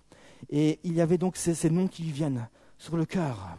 Et 0.51 0.79
il 0.85 0.95
y 0.95 1.01
avait 1.01 1.19
donc 1.19 1.37
ces, 1.37 1.71
noms 1.71 1.89
qui 1.89 2.03
lui 2.03 2.13
viennent 2.13 2.49
sur 2.79 2.97
le 2.97 3.05
cœur. 3.05 3.57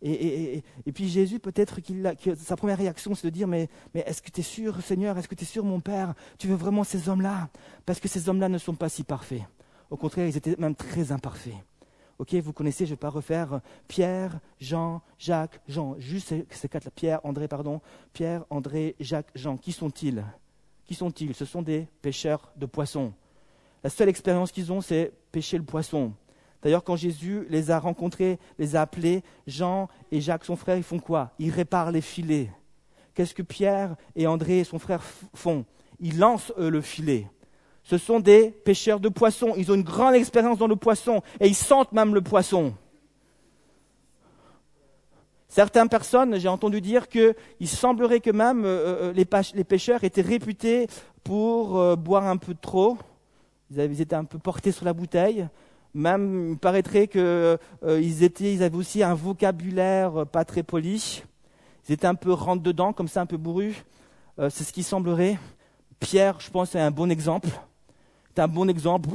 Et, 0.00 0.62
puis 0.94 1.08
Jésus, 1.08 1.38
peut-être 1.38 1.80
qu'il 1.80 2.14
que 2.22 2.34
sa 2.34 2.56
première 2.56 2.78
réaction, 2.78 3.14
c'est 3.14 3.26
de 3.26 3.32
dire, 3.32 3.46
mais, 3.46 3.68
mais 3.94 4.02
est-ce 4.06 4.22
que 4.22 4.30
tu 4.30 4.40
es 4.40 4.44
sûr, 4.44 4.80
Seigneur, 4.82 5.16
est-ce 5.18 5.28
que 5.28 5.34
tu 5.34 5.44
es 5.44 5.46
sûr, 5.46 5.64
mon 5.64 5.80
Père, 5.80 6.14
tu 6.38 6.48
veux 6.48 6.56
vraiment 6.56 6.82
ces 6.82 7.08
hommes-là? 7.08 7.50
Parce 7.84 8.00
que 8.00 8.08
ces 8.08 8.28
hommes-là 8.28 8.48
ne 8.48 8.58
sont 8.58 8.74
pas 8.74 8.88
si 8.88 9.04
parfaits. 9.04 9.42
Au 9.90 9.96
contraire, 9.96 10.26
ils 10.26 10.36
étaient 10.36 10.56
même 10.58 10.74
très 10.74 11.12
imparfaits. 11.12 11.54
Vous 12.30 12.52
connaissez, 12.52 12.86
je 12.86 12.90
ne 12.90 12.94
vais 12.94 13.00
pas 13.00 13.10
refaire 13.10 13.60
Pierre, 13.88 14.38
Jean, 14.60 15.02
Jacques, 15.18 15.60
Jean. 15.66 15.96
Juste 15.98 16.34
ces, 16.50 16.68
quatre-là. 16.68 16.90
Pierre, 16.94 17.20
André, 17.24 17.48
pardon. 17.48 17.80
Pierre, 18.12 18.44
André, 18.48 18.94
Jacques, 19.00 19.30
Jean. 19.34 19.56
Qui 19.56 19.72
sont-ils? 19.72 20.24
Qui 20.86 20.94
sont-ils? 20.94 21.34
Ce 21.34 21.44
sont 21.44 21.62
des 21.62 21.88
pêcheurs 22.00 22.52
de 22.56 22.66
poissons. 22.66 23.12
La 23.82 23.90
seule 23.90 24.08
expérience 24.08 24.52
qu'ils 24.52 24.70
ont, 24.72 24.80
c'est 24.80 25.12
pêcher 25.32 25.58
le 25.58 25.64
poisson. 25.64 26.12
D'ailleurs, 26.62 26.84
quand 26.84 26.94
Jésus 26.94 27.44
les 27.48 27.72
a 27.72 27.80
rencontrés, 27.80 28.38
les 28.58 28.76
a 28.76 28.82
appelés, 28.82 29.24
Jean 29.48 29.88
et 30.12 30.20
Jacques, 30.20 30.44
son 30.44 30.54
frère, 30.54 30.76
ils 30.76 30.84
font 30.84 31.00
quoi? 31.00 31.32
Ils 31.40 31.50
réparent 31.50 31.90
les 31.90 32.00
filets. 32.00 32.52
Qu'est-ce 33.14 33.34
que 33.34 33.42
Pierre 33.42 33.96
et 34.14 34.28
André, 34.28 34.62
son 34.62 34.78
frère, 34.78 35.02
font? 35.34 35.64
Ils 35.98 36.18
lancent, 36.18 36.52
eux, 36.56 36.70
le 36.70 36.80
filet. 36.80 37.26
Ce 37.82 37.98
sont 37.98 38.20
des 38.20 38.50
pêcheurs 38.50 39.00
de 39.00 39.08
poissons. 39.08 39.54
Ils 39.56 39.70
ont 39.70 39.74
une 39.74 39.82
grande 39.82 40.14
expérience 40.14 40.58
dans 40.58 40.68
le 40.68 40.76
poisson 40.76 41.22
et 41.40 41.48
ils 41.48 41.54
sentent 41.54 41.92
même 41.92 42.14
le 42.14 42.20
poisson. 42.22 42.74
Certaines 45.52 45.90
personnes, 45.90 46.38
j'ai 46.38 46.48
entendu 46.48 46.80
dire 46.80 47.08
qu'il 47.08 47.34
semblerait 47.68 48.20
que 48.20 48.30
même 48.30 48.64
euh, 48.64 49.12
euh, 49.12 49.52
les, 49.54 49.64
pêcheurs 49.64 50.02
étaient 50.02 50.22
réputés 50.22 50.86
pour 51.24 51.78
euh, 51.78 51.94
boire 51.94 52.26
un 52.26 52.38
peu 52.38 52.54
trop. 52.54 52.96
Ils, 53.70 54.00
étaient 54.00 54.16
un 54.16 54.24
peu 54.24 54.38
portés 54.38 54.72
sur 54.72 54.86
la 54.86 54.94
bouteille. 54.94 55.46
Même, 55.92 56.52
il 56.52 56.56
paraîtrait 56.56 57.06
qu'ils 57.06 57.58
ils 57.86 58.62
avaient 58.62 58.76
aussi 58.76 59.02
un 59.02 59.12
vocabulaire 59.12 60.24
pas 60.26 60.46
très 60.46 60.62
poli. 60.62 61.22
Ils 61.86 61.92
étaient 61.92 62.06
un 62.06 62.14
peu 62.14 62.32
rentre 62.32 62.62
dedans, 62.62 62.94
comme 62.94 63.08
ça, 63.08 63.20
un 63.20 63.26
peu 63.26 63.36
bourrus. 63.36 63.84
c'est 64.38 64.64
ce 64.64 64.72
qui 64.72 64.82
semblerait. 64.82 65.38
Pierre, 66.00 66.40
je 66.40 66.50
pense, 66.50 66.74
est 66.74 66.80
un 66.80 66.90
bon 66.90 67.10
exemple. 67.10 67.48
C'est 68.34 68.42
un 68.42 68.48
bon 68.48 68.68
exemple. 68.68 69.10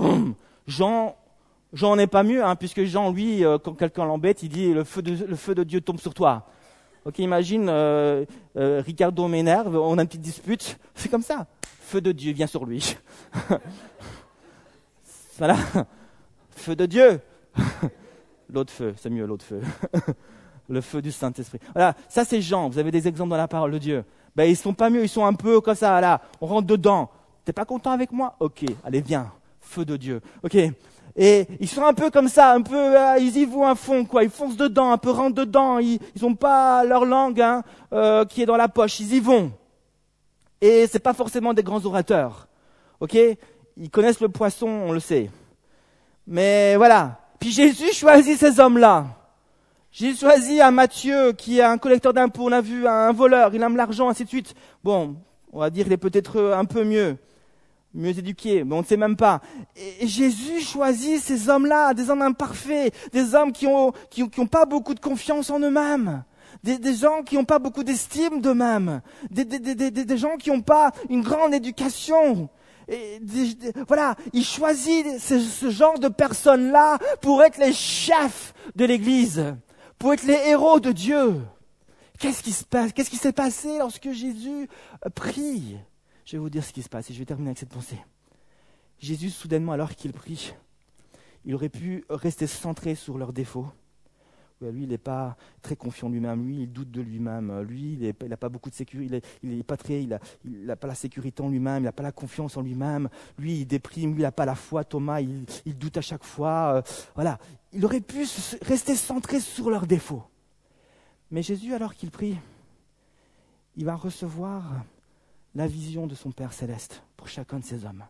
Jean, 0.67 1.15
Jean 1.73 1.95
n'est 1.95 2.07
pas 2.07 2.23
mieux, 2.23 2.43
hein, 2.43 2.55
puisque 2.55 2.83
Jean, 2.83 3.11
lui, 3.11 3.43
euh, 3.43 3.57
quand 3.57 3.73
quelqu'un 3.73 4.05
l'embête, 4.05 4.43
il 4.43 4.49
dit 4.49 4.73
le 4.73 4.83
feu, 4.83 5.01
de, 5.01 5.63
Dieu 5.63 5.81
tombe 5.81 5.99
sur 5.99 6.13
toi. 6.13 6.47
Ok, 7.05 7.19
imagine, 7.19 7.67
euh, 7.69 8.25
euh, 8.57 8.81
Ricardo 8.85 9.27
m'énerve, 9.27 9.75
on 9.75 9.97
a 9.97 10.01
une 10.01 10.07
petite 10.07 10.21
dispute, 10.21 10.77
c'est 10.95 11.09
comme 11.09 11.23
ça. 11.23 11.47
Feu 11.61 12.01
de 12.01 12.11
Dieu 12.11 12.33
vient 12.33 12.47
sur 12.47 12.65
lui. 12.65 12.97
voilà. 15.37 15.55
Feu 16.51 16.75
de 16.75 16.85
Dieu. 16.85 17.19
l'autre 18.53 18.71
feu, 18.71 18.93
c'est 18.97 19.09
mieux 19.09 19.25
l'autre 19.25 19.45
feu. 19.45 19.61
le 20.69 20.81
feu 20.81 21.01
du 21.01 21.11
Saint-Esprit. 21.11 21.59
Voilà, 21.73 21.95
ça 22.07 22.23
c'est 22.23 22.41
Jean, 22.41 22.69
vous 22.69 22.77
avez 22.77 22.91
des 22.91 23.07
exemples 23.07 23.31
dans 23.31 23.37
la 23.37 23.47
parole 23.47 23.71
de 23.71 23.77
Dieu. 23.77 24.03
ben, 24.35 24.43
ils 24.43 24.57
sont 24.57 24.73
pas 24.73 24.89
mieux, 24.89 25.03
ils 25.03 25.09
sont 25.09 25.25
un 25.25 25.33
peu 25.33 25.59
comme 25.59 25.75
ça, 25.75 25.99
là, 26.01 26.21
on 26.39 26.45
rentre 26.45 26.67
dedans. 26.67 27.09
T'es 27.47 27.53
pas 27.53 27.63
content 27.63 27.91
avec 27.91 28.11
moi? 28.11 28.35
Ok, 28.41 28.65
allez, 28.83 28.99
viens, 28.99 29.31
feu 29.61 29.85
de 29.85 29.95
Dieu. 29.95 30.19
Ok, 30.43 30.57
et 31.15 31.47
ils 31.61 31.69
sont 31.69 31.85
un 31.85 31.93
peu 31.93 32.11
comme 32.11 32.27
ça, 32.27 32.51
un 32.51 32.61
peu, 32.61 32.75
euh, 32.75 33.17
ils 33.19 33.37
y 33.37 33.45
vont 33.45 33.65
à 33.65 33.73
fond, 33.73 34.03
quoi. 34.03 34.25
Ils 34.25 34.29
foncent 34.29 34.57
dedans, 34.57 34.91
un 34.91 34.97
peu 34.97 35.11
rentrent 35.11 35.35
dedans. 35.35 35.79
Ils 35.79 35.97
n'ont 36.21 36.35
pas 36.35 36.83
leur 36.83 37.05
langue 37.05 37.39
hein, 37.39 37.63
euh, 37.93 38.25
qui 38.25 38.41
est 38.41 38.45
dans 38.45 38.57
la 38.57 38.67
poche. 38.67 38.99
Ils 38.99 39.13
y 39.13 39.19
vont. 39.21 39.53
Et 40.59 40.87
c'est 40.87 40.99
pas 40.99 41.13
forcément 41.13 41.53
des 41.53 41.63
grands 41.63 41.85
orateurs, 41.85 42.49
ok? 42.99 43.17
Ils 43.77 43.89
connaissent 43.89 44.19
le 44.19 44.27
poisson, 44.27 44.67
on 44.67 44.91
le 44.91 44.99
sait. 44.99 45.31
Mais 46.27 46.75
voilà. 46.75 47.17
Puis 47.39 47.51
Jésus 47.51 47.93
choisit 47.93 48.37
ces 48.37 48.59
hommes-là. 48.59 49.05
J'ai 49.93 50.13
choisi 50.13 50.59
un 50.59 50.71
Matthieu 50.71 51.31
qui 51.31 51.59
est 51.59 51.63
un 51.63 51.77
collecteur 51.77 52.11
d'impôts, 52.11 52.43
on 52.43 52.51
a 52.51 52.59
vu, 52.59 52.85
un 52.85 53.13
voleur, 53.13 53.55
il 53.55 53.63
aime 53.63 53.77
l'argent, 53.77 54.09
ainsi 54.09 54.25
de 54.25 54.29
suite. 54.29 54.53
Bon, 54.83 55.15
on 55.53 55.61
va 55.61 55.69
dire 55.69 55.85
qu'il 55.85 55.93
est 55.93 55.97
peut-être 55.97 56.53
un 56.53 56.65
peu 56.65 56.83
mieux 56.83 57.15
mieux 57.97 58.17
éduqués, 58.17 58.63
mais 58.63 58.75
on 58.75 58.81
ne 58.81 58.85
sait 58.85 58.97
même 58.97 59.15
pas. 59.15 59.41
Et 59.99 60.07
Jésus 60.07 60.61
choisit 60.61 61.19
ces 61.19 61.49
hommes-là, 61.49 61.93
des 61.93 62.09
hommes 62.09 62.21
imparfaits, 62.21 62.93
des 63.11 63.35
hommes 63.35 63.51
qui 63.51 63.65
n'ont 63.65 63.91
qui, 64.09 64.23
pas 64.45 64.65
beaucoup 64.65 64.93
de 64.93 64.99
confiance 64.99 65.49
en 65.49 65.59
eux-mêmes, 65.59 66.23
des, 66.63 66.93
gens 66.93 67.23
qui 67.23 67.35
n'ont 67.35 67.45
pas 67.45 67.59
beaucoup 67.59 67.83
d'estime 67.83 68.41
d'eux-mêmes, 68.41 69.01
des, 69.29 69.45
des, 69.45 70.17
gens 70.17 70.37
qui 70.37 70.51
n'ont 70.51 70.61
pas 70.61 70.91
une 71.09 71.21
grande 71.21 71.53
éducation. 71.53 72.49
Et 72.87 73.19
voilà, 73.87 74.15
il 74.31 74.45
choisit 74.45 75.19
ce, 75.19 75.39
ce 75.39 75.69
genre 75.69 75.99
de 75.99 76.07
personnes-là 76.07 76.99
pour 77.21 77.43
être 77.43 77.57
les 77.57 77.73
chefs 77.73 78.53
de 78.75 78.85
l'Église, 78.85 79.55
pour 79.99 80.13
être 80.13 80.23
les 80.23 80.39
héros 80.47 80.79
de 80.79 80.91
Dieu. 80.91 81.41
Qu'est-ce 82.19 82.41
qui 82.41 82.53
se 82.53 82.63
passe 82.63 82.93
Qu'est-ce 82.93 83.09
qui 83.09 83.17
s'est 83.17 83.33
passé 83.33 83.77
lorsque 83.79 84.11
Jésus 84.11 84.67
prie? 85.13 85.77
Je 86.27 86.33
vais 86.33 86.39
vous 86.39 86.49
dire 86.49 86.63
ce 86.63 86.73
qui 86.73 86.83
se 86.83 86.89
passe 86.89 87.09
et 87.09 87.13
je 87.13 87.19
vais 87.19 87.25
terminer 87.25 87.51
avec 87.51 87.57
cette 87.57 87.69
pensée. 87.69 87.97
Jésus, 88.99 89.29
soudainement, 89.29 89.71
alors 89.71 89.95
qu'il 89.95 90.11
prie, 90.11 90.53
il 91.45 91.55
aurait 91.55 91.69
pu 91.69 92.03
rester 92.09 92.47
centré 92.47 92.95
sur 92.95 93.17
leurs 93.17 93.31
défauts. 93.31 93.67
Lui, 94.59 94.83
il 94.83 94.89
n'est 94.89 94.97
pas 94.97 95.37
très 95.61 95.77
confiant 95.77 96.09
lui-même. 96.09 96.45
Lui, 96.45 96.63
il 96.63 96.67
doute 96.73 96.91
de 96.91 96.99
lui-même. 96.99 97.61
Lui, 97.61 97.97
il 98.01 98.27
n'a 98.27 98.35
pas 98.35 98.49
beaucoup 98.49 98.69
de 98.69 98.75
sécurité. 98.75 99.21
Il 99.41 99.55
n'a 99.55 99.63
pas 99.63 99.77
très, 99.77 100.03
il 100.03 100.13
a, 100.69 100.75
pas 100.75 100.87
la 100.87 100.95
sécurité 100.95 101.41
en 101.43 101.47
lui-même. 101.49 101.83
Il 101.83 101.85
n'a 101.85 101.93
pas 101.93 102.03
la 102.03 102.11
confiance 102.11 102.57
en 102.57 102.61
lui-même. 102.61 103.07
Lui, 103.37 103.61
il 103.61 103.65
déprime. 103.65 104.11
Lui, 104.11 104.19
il 104.19 104.23
n'a 104.23 104.31
pas 104.33 104.45
la 104.45 104.55
foi. 104.55 104.83
Thomas, 104.83 105.21
il, 105.21 105.77
doute 105.77 105.95
à 105.95 106.01
chaque 106.01 106.25
fois. 106.25 106.73
Euh, 106.73 106.81
voilà. 107.15 107.37
Il 107.71 107.85
aurait 107.85 108.01
pu 108.01 108.25
rester 108.63 108.95
centré 108.95 109.39
sur 109.39 109.69
leurs 109.69 109.87
défauts. 109.87 110.23
Mais 111.31 111.43
Jésus, 111.43 111.73
alors 111.73 111.93
qu'il 111.93 112.11
prie, 112.11 112.35
il 113.77 113.85
va 113.85 113.95
recevoir 113.95 114.73
la 115.57 115.65
vision 115.65 116.05
de 116.05 116.13
son 116.13 116.31
Père 116.31 116.53
céleste 116.53 117.01
pour 117.17 117.27
chacun 117.27 117.57
de 117.57 117.65
ces 117.65 117.83
hommes. 117.83 118.05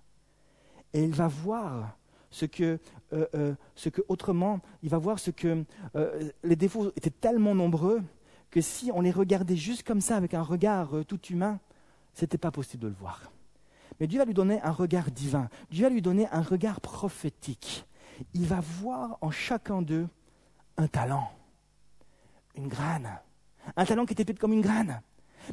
Et 0.93 1.01
il 1.01 1.13
va 1.13 1.29
voir 1.29 1.97
ce 2.29 2.45
que, 2.45 2.77
euh, 3.13 3.25
euh, 3.35 3.55
ce 3.73 3.87
que 3.87 4.01
autrement, 4.09 4.59
il 4.83 4.89
va 4.89 4.97
voir 4.97 5.17
ce 5.17 5.31
que 5.31 5.63
euh, 5.95 6.29
les 6.43 6.57
défauts 6.57 6.91
étaient 6.97 7.09
tellement 7.09 7.55
nombreux 7.55 8.03
que 8.51 8.59
si 8.59 8.91
on 8.93 8.99
les 8.99 9.11
regardait 9.11 9.55
juste 9.55 9.83
comme 9.83 10.01
ça, 10.01 10.17
avec 10.17 10.33
un 10.33 10.41
regard 10.41 10.89
tout 11.07 11.21
humain, 11.27 11.61
ce 12.13 12.25
n'était 12.25 12.37
pas 12.37 12.51
possible 12.51 12.83
de 12.83 12.89
le 12.89 12.95
voir. 12.95 13.31
Mais 14.01 14.07
Dieu 14.07 14.19
va 14.19 14.25
lui 14.25 14.33
donner 14.33 14.61
un 14.61 14.71
regard 14.71 15.09
divin, 15.09 15.49
Dieu 15.71 15.85
va 15.85 15.89
lui 15.89 16.01
donner 16.01 16.27
un 16.33 16.41
regard 16.41 16.81
prophétique. 16.81 17.85
Il 18.33 18.45
va 18.45 18.59
voir 18.59 19.17
en 19.21 19.31
chacun 19.31 19.81
d'eux 19.81 20.09
un 20.75 20.87
talent, 20.87 21.31
une 22.55 22.67
graine, 22.67 23.09
un 23.77 23.85
talent 23.85 24.05
qui 24.05 24.11
était 24.11 24.25
peut-être 24.25 24.39
comme 24.39 24.53
une 24.53 24.61
graine, 24.61 25.01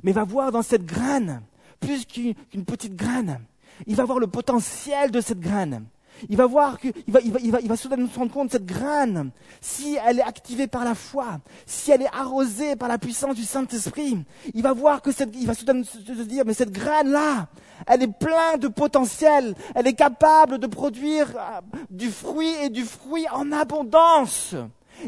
mais 0.02 0.10
va 0.10 0.24
voir 0.24 0.50
dans 0.50 0.62
cette 0.62 0.84
graine 0.84 1.40
plus 1.84 2.04
qu'une 2.06 2.64
petite 2.64 2.96
graine. 2.96 3.40
Il 3.86 3.96
va 3.96 4.04
voir 4.04 4.18
le 4.18 4.26
potentiel 4.26 5.10
de 5.10 5.20
cette 5.20 5.40
graine. 5.40 5.84
Il 6.28 6.36
va 6.36 6.46
voir 6.46 6.78
qu'il 6.78 6.92
va, 7.08 7.20
il 7.20 7.32
va, 7.32 7.40
il 7.42 7.50
va, 7.50 7.60
il 7.60 7.68
va 7.68 7.76
soudainement 7.76 8.08
se 8.08 8.18
rendre 8.18 8.32
compte 8.32 8.52
cette 8.52 8.66
graine, 8.66 9.30
si 9.60 9.98
elle 10.06 10.20
est 10.20 10.24
activée 10.24 10.66
par 10.66 10.84
la 10.84 10.94
foi, 10.94 11.40
si 11.66 11.90
elle 11.90 12.02
est 12.02 12.14
arrosée 12.14 12.76
par 12.76 12.88
la 12.88 12.98
puissance 12.98 13.34
du 13.34 13.42
Saint-Esprit, 13.42 14.18
il 14.54 14.62
va 14.62 14.72
voir 14.72 15.02
que 15.02 15.12
cette, 15.12 15.34
il 15.34 15.46
va 15.46 15.54
soudainement 15.54 15.84
se 15.84 16.22
dire, 16.22 16.44
mais 16.46 16.54
cette 16.54 16.70
graine-là, 16.70 17.48
elle 17.86 18.02
est 18.02 18.18
pleine 18.18 18.60
de 18.60 18.68
potentiel, 18.68 19.54
elle 19.74 19.86
est 19.86 19.94
capable 19.94 20.58
de 20.58 20.66
produire 20.66 21.28
euh, 21.36 21.60
du 21.90 22.10
fruit 22.10 22.54
et 22.62 22.70
du 22.70 22.84
fruit 22.84 23.26
en 23.32 23.50
abondance. 23.52 24.54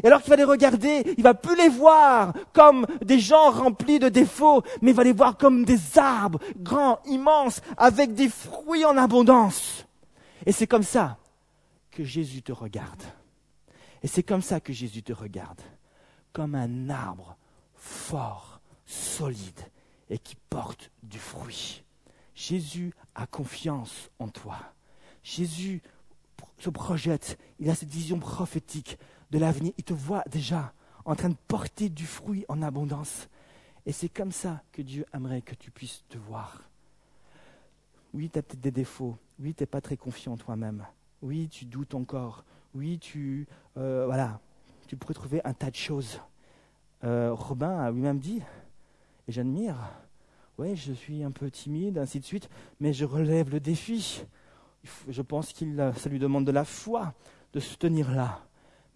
Et 0.03 0.07
alors 0.07 0.21
qu'il 0.21 0.29
va 0.29 0.35
les 0.35 0.43
regarder, 0.43 1.03
il 1.17 1.23
va 1.23 1.33
plus 1.33 1.55
les 1.55 1.69
voir 1.69 2.33
comme 2.53 2.85
des 3.03 3.19
gens 3.19 3.51
remplis 3.51 3.99
de 3.99 4.09
défauts, 4.09 4.63
mais 4.81 4.91
il 4.91 4.97
va 4.97 5.03
les 5.03 5.13
voir 5.13 5.37
comme 5.37 5.65
des 5.65 5.97
arbres 5.97 6.39
grands, 6.57 6.99
immenses, 7.05 7.61
avec 7.77 8.13
des 8.13 8.29
fruits 8.29 8.85
en 8.85 8.97
abondance. 8.97 9.85
Et 10.45 10.51
c'est 10.51 10.67
comme 10.67 10.83
ça 10.83 11.17
que 11.91 12.03
Jésus 12.03 12.41
te 12.41 12.51
regarde. 12.51 13.03
Et 14.03 14.07
c'est 14.07 14.23
comme 14.23 14.41
ça 14.41 14.59
que 14.59 14.73
Jésus 14.73 15.03
te 15.03 15.13
regarde, 15.13 15.61
comme 16.31 16.55
un 16.55 16.89
arbre 16.89 17.35
fort, 17.75 18.59
solide 18.85 19.59
et 20.09 20.17
qui 20.17 20.35
porte 20.49 20.91
du 21.03 21.19
fruit. 21.19 21.83
Jésus 22.35 22.93
a 23.15 23.25
confiance 23.25 24.09
en 24.19 24.27
toi. 24.27 24.57
Jésus 25.23 25.81
se 26.59 26.69
projette, 26.69 27.37
il 27.59 27.69
a 27.69 27.75
cette 27.75 27.89
vision 27.89 28.19
prophétique 28.19 28.97
de 29.31 29.39
l'avenir. 29.39 29.73
Il 29.77 29.83
te 29.83 29.93
voit 29.93 30.23
déjà 30.29 30.73
en 31.05 31.15
train 31.15 31.29
de 31.29 31.37
porter 31.47 31.89
du 31.89 32.05
fruit 32.05 32.45
en 32.47 32.61
abondance. 32.61 33.29
Et 33.85 33.91
c'est 33.91 34.09
comme 34.09 34.31
ça 34.31 34.61
que 34.71 34.81
Dieu 34.81 35.05
aimerait 35.13 35.41
que 35.41 35.55
tu 35.55 35.71
puisses 35.71 36.03
te 36.09 36.17
voir. 36.17 36.63
Oui, 38.13 38.29
tu 38.29 38.39
as 38.39 38.41
peut-être 38.41 38.61
des 38.61 38.71
défauts. 38.71 39.17
Oui, 39.39 39.53
tu 39.53 39.63
n'es 39.63 39.67
pas 39.67 39.81
très 39.81 39.95
confiant 39.95 40.33
en 40.33 40.37
toi-même. 40.37 40.85
Oui, 41.21 41.47
tu 41.49 41.65
doutes 41.65 41.95
encore. 41.95 42.43
Oui, 42.73 42.99
tu, 42.99 43.47
euh, 43.77 44.05
voilà, 44.05 44.39
tu 44.87 44.97
pourrais 44.97 45.13
trouver 45.13 45.41
un 45.45 45.53
tas 45.53 45.71
de 45.71 45.75
choses. 45.75 46.19
Euh, 47.03 47.33
Robin 47.33 47.79
a 47.79 47.91
lui-même 47.91 48.19
dit, 48.19 48.41
et 49.27 49.31
j'admire, 49.31 49.77
oui, 50.57 50.75
je 50.75 50.91
suis 50.91 51.23
un 51.23 51.31
peu 51.31 51.49
timide, 51.49 51.97
ainsi 51.97 52.19
de 52.19 52.25
suite, 52.25 52.49
mais 52.79 52.91
je 52.91 53.05
relève 53.05 53.49
le 53.51 53.59
défi. 53.59 54.25
Je 55.07 55.21
pense 55.21 55.53
que 55.53 55.93
ça 55.93 56.09
lui 56.09 56.19
demande 56.19 56.45
de 56.45 56.51
la 56.51 56.65
foi 56.65 57.13
de 57.53 57.59
se 57.59 57.77
tenir 57.77 58.11
là 58.11 58.46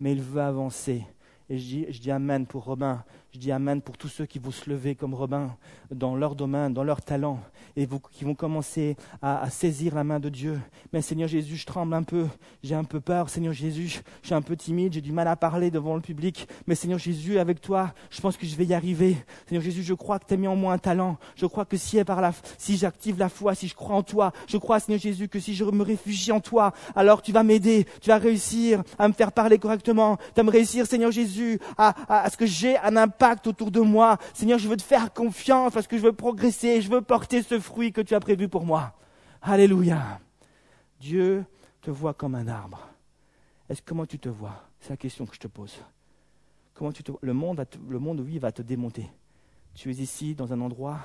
mais 0.01 0.11
il 0.11 0.21
veut 0.21 0.41
avancer. 0.41 1.05
Et 1.47 1.57
je 1.57 1.63
dis, 1.63 1.85
je 1.89 2.01
dis 2.01 2.11
Amen 2.11 2.45
pour 2.45 2.65
Robin. 2.65 3.05
Je 3.33 3.39
dis 3.39 3.53
Amen 3.53 3.81
pour 3.81 3.97
tous 3.97 4.09
ceux 4.09 4.25
qui 4.25 4.39
vont 4.39 4.51
se 4.51 4.69
lever 4.69 4.93
comme 4.93 5.13
Robin 5.13 5.55
dans 5.89 6.17
leur 6.17 6.35
domaine, 6.35 6.73
dans 6.73 6.83
leur 6.83 7.01
talent, 7.01 7.39
et 7.77 7.87
qui 8.11 8.25
vont 8.25 8.35
commencer 8.35 8.97
à, 9.21 9.49
saisir 9.49 9.95
la 9.95 10.03
main 10.03 10.19
de 10.19 10.27
Dieu. 10.27 10.59
Mais 10.91 11.01
Seigneur 11.01 11.29
Jésus, 11.29 11.55
je 11.55 11.65
tremble 11.65 11.93
un 11.93 12.03
peu, 12.03 12.27
j'ai 12.61 12.75
un 12.75 12.83
peu 12.83 12.99
peur. 12.99 13.29
Seigneur 13.29 13.53
Jésus, 13.53 14.01
je 14.21 14.27
suis 14.27 14.35
un 14.35 14.41
peu 14.41 14.57
timide, 14.57 14.91
j'ai 14.91 14.99
du 14.99 15.13
mal 15.13 15.29
à 15.29 15.37
parler 15.37 15.71
devant 15.71 15.95
le 15.95 16.01
public. 16.01 16.45
Mais 16.67 16.75
Seigneur 16.75 16.99
Jésus, 16.99 17.39
avec 17.39 17.61
toi, 17.61 17.93
je 18.09 18.19
pense 18.19 18.35
que 18.35 18.45
je 18.45 18.53
vais 18.57 18.65
y 18.65 18.73
arriver. 18.73 19.15
Seigneur 19.47 19.63
Jésus, 19.63 19.83
je 19.83 19.93
crois 19.93 20.19
que 20.19 20.25
tu 20.25 20.33
as 20.33 20.37
mis 20.37 20.47
en 20.47 20.57
moi 20.57 20.73
un 20.73 20.77
talent. 20.77 21.17
Je 21.37 21.45
crois 21.45 21.63
que 21.63 21.77
si, 21.77 22.03
j'active 22.77 23.17
la 23.17 23.29
foi, 23.29 23.55
si 23.55 23.69
je 23.69 23.75
crois 23.75 23.95
en 23.95 24.03
toi, 24.03 24.33
je 24.45 24.57
crois, 24.57 24.81
Seigneur 24.81 24.99
Jésus, 24.99 25.29
que 25.29 25.39
si 25.39 25.55
je 25.55 25.63
me 25.63 25.83
réfugie 25.83 26.33
en 26.33 26.41
toi, 26.41 26.73
alors 26.97 27.21
tu 27.21 27.31
vas 27.31 27.43
m'aider, 27.43 27.85
tu 28.01 28.09
vas 28.09 28.17
réussir 28.17 28.83
à 28.99 29.07
me 29.07 29.13
faire 29.13 29.31
parler 29.31 29.57
correctement, 29.57 30.17
tu 30.17 30.33
vas 30.35 30.43
me 30.43 30.51
réussir, 30.51 30.85
Seigneur 30.85 31.11
Jésus, 31.11 31.61
à, 31.77 31.95
à 32.09 32.29
ce 32.29 32.35
que 32.35 32.45
j'ai 32.45 32.77
un 32.77 32.97
impact 32.97 33.20
autour 33.45 33.71
de 33.71 33.79
moi. 33.79 34.17
Seigneur, 34.33 34.59
je 34.59 34.67
veux 34.67 34.77
te 34.77 34.81
faire 34.81 35.13
confiance 35.13 35.73
parce 35.73 35.87
que 35.87 35.97
je 35.97 36.03
veux 36.03 36.13
progresser, 36.13 36.81
je 36.81 36.89
veux 36.89 37.01
porter 37.01 37.43
ce 37.43 37.59
fruit 37.59 37.91
que 37.91 38.01
tu 38.01 38.15
as 38.15 38.19
prévu 38.19 38.47
pour 38.47 38.65
moi. 38.65 38.93
Alléluia. 39.41 40.19
Dieu 40.99 41.45
te 41.81 41.91
voit 41.91 42.13
comme 42.13 42.35
un 42.35 42.47
arbre. 42.47 42.87
Est-ce 43.69 43.81
comment 43.81 44.05
tu 44.05 44.19
te 44.19 44.29
vois? 44.29 44.63
C'est 44.79 44.91
la 44.91 44.97
question 44.97 45.25
que 45.25 45.35
je 45.35 45.39
te 45.39 45.47
pose. 45.47 45.77
Comment 46.73 46.91
tu 46.91 47.03
te 47.03 47.11
le 47.21 47.33
monde, 47.33 47.65
le 47.87 47.99
monde 47.99 48.19
oui 48.21 48.39
va 48.39 48.51
te 48.51 48.61
démonter. 48.61 49.09
Tu 49.73 49.89
es 49.89 49.95
ici 49.95 50.35
dans 50.35 50.51
un 50.53 50.61
endroit 50.61 50.99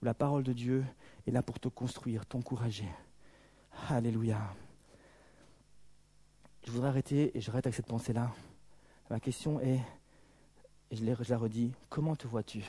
où 0.00 0.04
la 0.04 0.14
parole 0.14 0.42
de 0.42 0.52
Dieu 0.52 0.84
est 1.26 1.30
là 1.30 1.42
pour 1.42 1.58
te 1.58 1.68
construire, 1.68 2.26
t'encourager. 2.26 2.88
Alléluia. 3.88 4.38
Je 6.66 6.70
voudrais 6.70 6.88
arrêter 6.88 7.36
et 7.36 7.40
je 7.40 7.50
avec 7.50 7.74
cette 7.74 7.86
pensée-là. 7.86 8.30
Ma 9.08 9.18
question 9.18 9.60
est 9.60 9.80
et 10.90 10.96
je, 10.96 11.04
la 11.04 11.38
redis, 11.38 11.72
comment 11.88 12.16
te 12.16 12.26
vois-tu? 12.26 12.64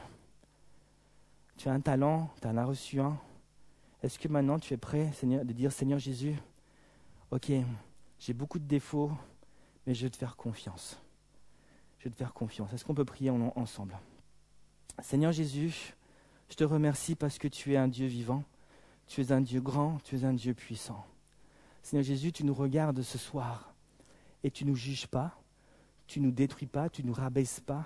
Tu 1.58 1.70
as 1.70 1.74
un 1.74 1.80
talent, 1.80 2.30
tu 2.40 2.48
en 2.48 2.58
as 2.58 2.66
reçu 2.66 3.00
un. 3.00 3.18
Est-ce 4.04 4.20
que 4.20 4.28
maintenant 4.28 4.60
tu 4.60 4.74
es 4.74 4.78
prêt 4.78 5.12
de 5.24 5.54
dire 5.54 5.72
Seigneur 5.72 6.00
Jésus, 6.00 6.36
ok, 7.32 7.52
j'ai 8.20 8.34
beaucoup 8.34 8.60
de 8.60 8.68
défauts, 8.68 9.12
mais 9.86 9.94
je 9.94 10.04
vais 10.04 10.10
te 10.10 10.18
faire 10.18 10.36
confiance. 10.36 11.00
Je 12.00 12.06
vais 12.06 12.10
te 12.12 12.18
faire 12.18 12.34
confiance. 12.34 12.72
Est-ce 12.74 12.86
qu'on 12.86 12.96
peut 12.96 13.06
prier 13.06 13.32
ensemble? 13.32 13.98
Seigneur 15.02 15.32
Jésus, 15.32 15.96
je 16.50 16.56
te 16.56 16.64
remercie 16.64 17.16
parce 17.16 17.38
que 17.38 17.48
tu 17.48 17.74
es 17.74 17.78
un 17.78 17.88
Dieu 17.88 18.08
vivant, 18.08 18.44
tu 19.08 19.22
es 19.22 19.32
un 19.32 19.42
Dieu 19.42 19.62
grand, 19.62 19.98
tu 20.04 20.18
es 20.18 20.26
un 20.26 20.34
Dieu 20.34 20.54
puissant. 20.54 21.06
Seigneur 21.82 22.04
Jésus, 22.04 22.32
tu 22.32 22.44
nous 22.44 22.54
regardes 22.54 23.02
ce 23.02 23.18
soir 23.18 23.74
et 24.44 24.52
tu 24.52 24.66
ne 24.66 24.72
nous 24.72 24.76
juges 24.76 25.08
pas, 25.08 25.36
tu 26.06 26.20
ne 26.20 26.26
nous 26.26 26.32
détruis 26.32 26.68
pas, 26.68 26.90
tu 26.90 27.02
ne 27.04 27.08
nous 27.08 27.14
rabaisses 27.14 27.60
pas, 27.60 27.86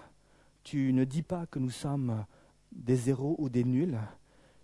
tu 0.65 0.91
ne 0.93 1.03
dis 1.03 1.21
pas 1.21 1.45
que 1.45 1.59
nous 1.59 1.69
sommes 1.69 2.25
des 2.71 2.95
zéros 2.95 3.35
ou 3.37 3.49
des 3.49 3.63
nuls. 3.63 3.99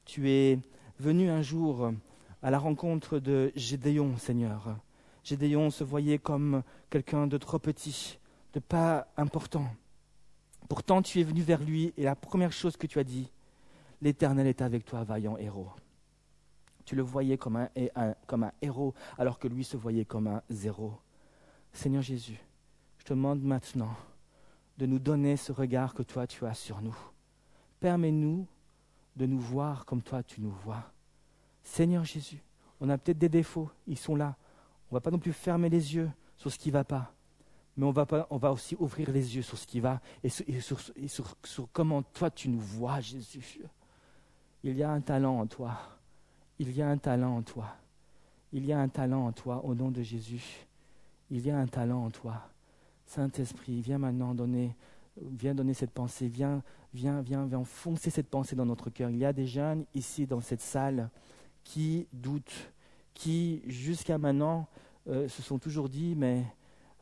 tu 0.04 0.32
es 0.32 0.60
venu 1.00 1.30
un 1.30 1.44
jour 1.44 1.92
à 2.42 2.50
la 2.50 2.58
rencontre 2.58 3.20
de 3.20 3.52
Gédéon, 3.56 4.18
Seigneur. 4.18 4.80
Gédéon 5.24 5.70
se 5.70 5.84
voyait 5.84 6.18
comme 6.18 6.64
quelqu'un 6.90 7.28
de 7.28 7.38
trop 7.38 7.60
petit, 7.60 8.18
de 8.54 8.60
pas 8.60 9.08
important. 9.16 9.68
Pourtant, 10.68 11.04
tu 11.04 11.20
es 11.20 11.24
venu 11.24 11.44
vers 11.44 11.62
lui 11.64 11.94
et 11.98 12.04
la 12.04 12.16
première 12.16 12.52
chose 12.52 12.78
que 12.78 12.88
tu 12.88 12.98
as 12.98 13.04
dit, 13.04 13.32
l'Éternel 14.02 14.48
est 14.48 14.64
avec 14.64 14.86
toi, 14.86 15.04
vaillant 15.04 15.38
héros. 15.38 15.70
Tu 16.84 16.96
le 16.96 17.04
voyais 17.04 17.38
comme 17.38 17.58
un, 17.58 18.16
comme 18.26 18.44
un 18.44 18.54
héros 18.64 18.96
alors 19.20 19.38
que 19.38 19.48
lui 19.48 19.64
se 19.64 19.78
voyait 19.78 20.06
comme 20.06 20.26
un 20.26 20.42
zéro. 20.50 20.94
Seigneur 21.72 22.02
Jésus, 22.02 22.40
je 22.98 23.06
te 23.06 23.14
demande 23.14 23.44
maintenant 23.44 23.96
de 24.82 24.88
nous 24.88 24.98
donner 24.98 25.38
ce 25.38 25.52
regard 25.52 25.94
que 25.94 26.02
toi 26.02 26.26
tu 26.26 26.44
as 26.44 26.56
sur 26.56 26.82
nous. 26.82 26.98
Permets-nous 27.80 28.48
de 29.16 29.28
nous 29.28 29.40
voir 29.40 29.86
comme 29.86 30.02
toi 30.02 30.24
tu 30.24 30.42
nous 30.42 30.50
vois. 30.50 30.92
Seigneur 31.62 32.04
Jésus, 32.04 32.42
on 32.80 32.90
a 32.90 32.98
peut-être 32.98 33.20
des 33.20 33.30
défauts, 33.30 33.70
ils 33.86 34.00
sont 34.00 34.16
là. 34.16 34.36
On 34.90 34.96
ne 34.96 34.98
va 34.98 35.02
pas 35.02 35.12
non 35.12 35.20
plus 35.20 35.34
fermer 35.34 35.70
les 35.70 35.94
yeux 35.94 36.10
sur 36.36 36.52
ce 36.52 36.58
qui 36.58 36.70
ne 36.70 36.74
va 36.74 36.84
pas, 36.84 37.14
mais 37.78 37.86
on 37.86 37.92
va, 37.92 38.08
pas, 38.08 38.26
on 38.32 38.38
va 38.38 38.52
aussi 38.52 38.76
ouvrir 38.80 39.12
les 39.12 39.36
yeux 39.36 39.44
sur 39.44 39.56
ce 39.56 39.68
qui 39.68 39.80
va 39.80 40.02
et, 40.24 40.30
sur, 40.30 40.80
sur 41.44 41.72
comment 41.72 42.02
toi 42.02 42.32
tu 42.32 42.50
nous 42.50 42.60
vois, 42.60 43.00
Jésus. 43.02 43.62
Il 44.64 44.76
y 44.76 44.82
a 44.82 44.90
un 44.90 45.02
talent 45.02 45.42
en 45.42 45.46
toi. 45.46 45.78
Il 46.58 46.76
y 46.76 46.82
a 46.82 46.90
un 46.90 46.98
talent 46.98 47.38
en 47.38 47.44
toi. 47.44 47.68
Il 48.52 48.66
y 48.66 48.74
a 48.74 48.80
un 48.80 48.90
talent 48.90 49.28
en 49.28 49.32
toi 49.32 49.64
au 49.64 49.76
nom 49.76 49.92
de 49.92 50.02
Jésus. 50.02 50.66
Il 51.30 51.46
y 51.46 51.52
a 51.52 51.58
un 51.60 51.68
talent 51.68 52.04
en 52.06 52.10
toi. 52.10 52.51
Saint-Esprit, 53.12 53.82
viens 53.82 53.98
maintenant 53.98 54.34
donner, 54.34 54.74
viens 55.22 55.54
donner 55.54 55.74
cette 55.74 55.92
pensée, 55.92 56.30
viens, 56.30 56.64
viens, 56.94 57.22
viens, 57.22 57.46
viens 57.46 57.60
enfoncer 57.60 58.10
cette 58.10 58.30
pensée 58.30 58.56
dans 58.56 58.66
notre 58.66 58.90
cœur. 58.90 59.10
Il 59.10 59.18
y 59.18 59.26
a 59.26 59.34
des 59.34 59.46
jeunes 59.46 59.84
ici 59.94 60.26
dans 60.26 60.40
cette 60.40 60.62
salle 60.62 61.10
qui 61.66 62.08
doutent, 62.14 62.72
qui 63.14 63.64
jusqu'à 63.68 64.18
maintenant 64.18 64.66
euh, 65.10 65.28
se 65.28 65.42
sont 65.42 65.60
toujours 65.60 65.90
dit, 65.90 66.16
mais 66.16 66.46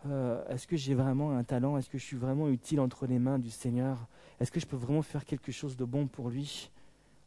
euh, 0.08 0.44
est-ce 0.48 0.66
que 0.66 0.76
j'ai 0.76 0.96
vraiment 0.96 1.38
un 1.38 1.44
talent? 1.44 1.78
Est-ce 1.78 1.92
que 1.92 2.00
je 2.00 2.06
suis 2.06 2.18
vraiment 2.18 2.50
utile 2.50 2.80
entre 2.80 3.06
les 3.06 3.20
mains 3.20 3.38
du 3.38 3.52
Seigneur? 3.52 4.08
Est-ce 4.40 4.52
que 4.52 4.60
je 4.60 4.66
peux 4.66 4.78
vraiment 4.78 5.04
faire 5.04 5.24
quelque 5.24 5.52
chose 5.52 5.78
de 5.78 5.86
bon 5.86 6.08
pour 6.08 6.32
lui? 6.32 6.72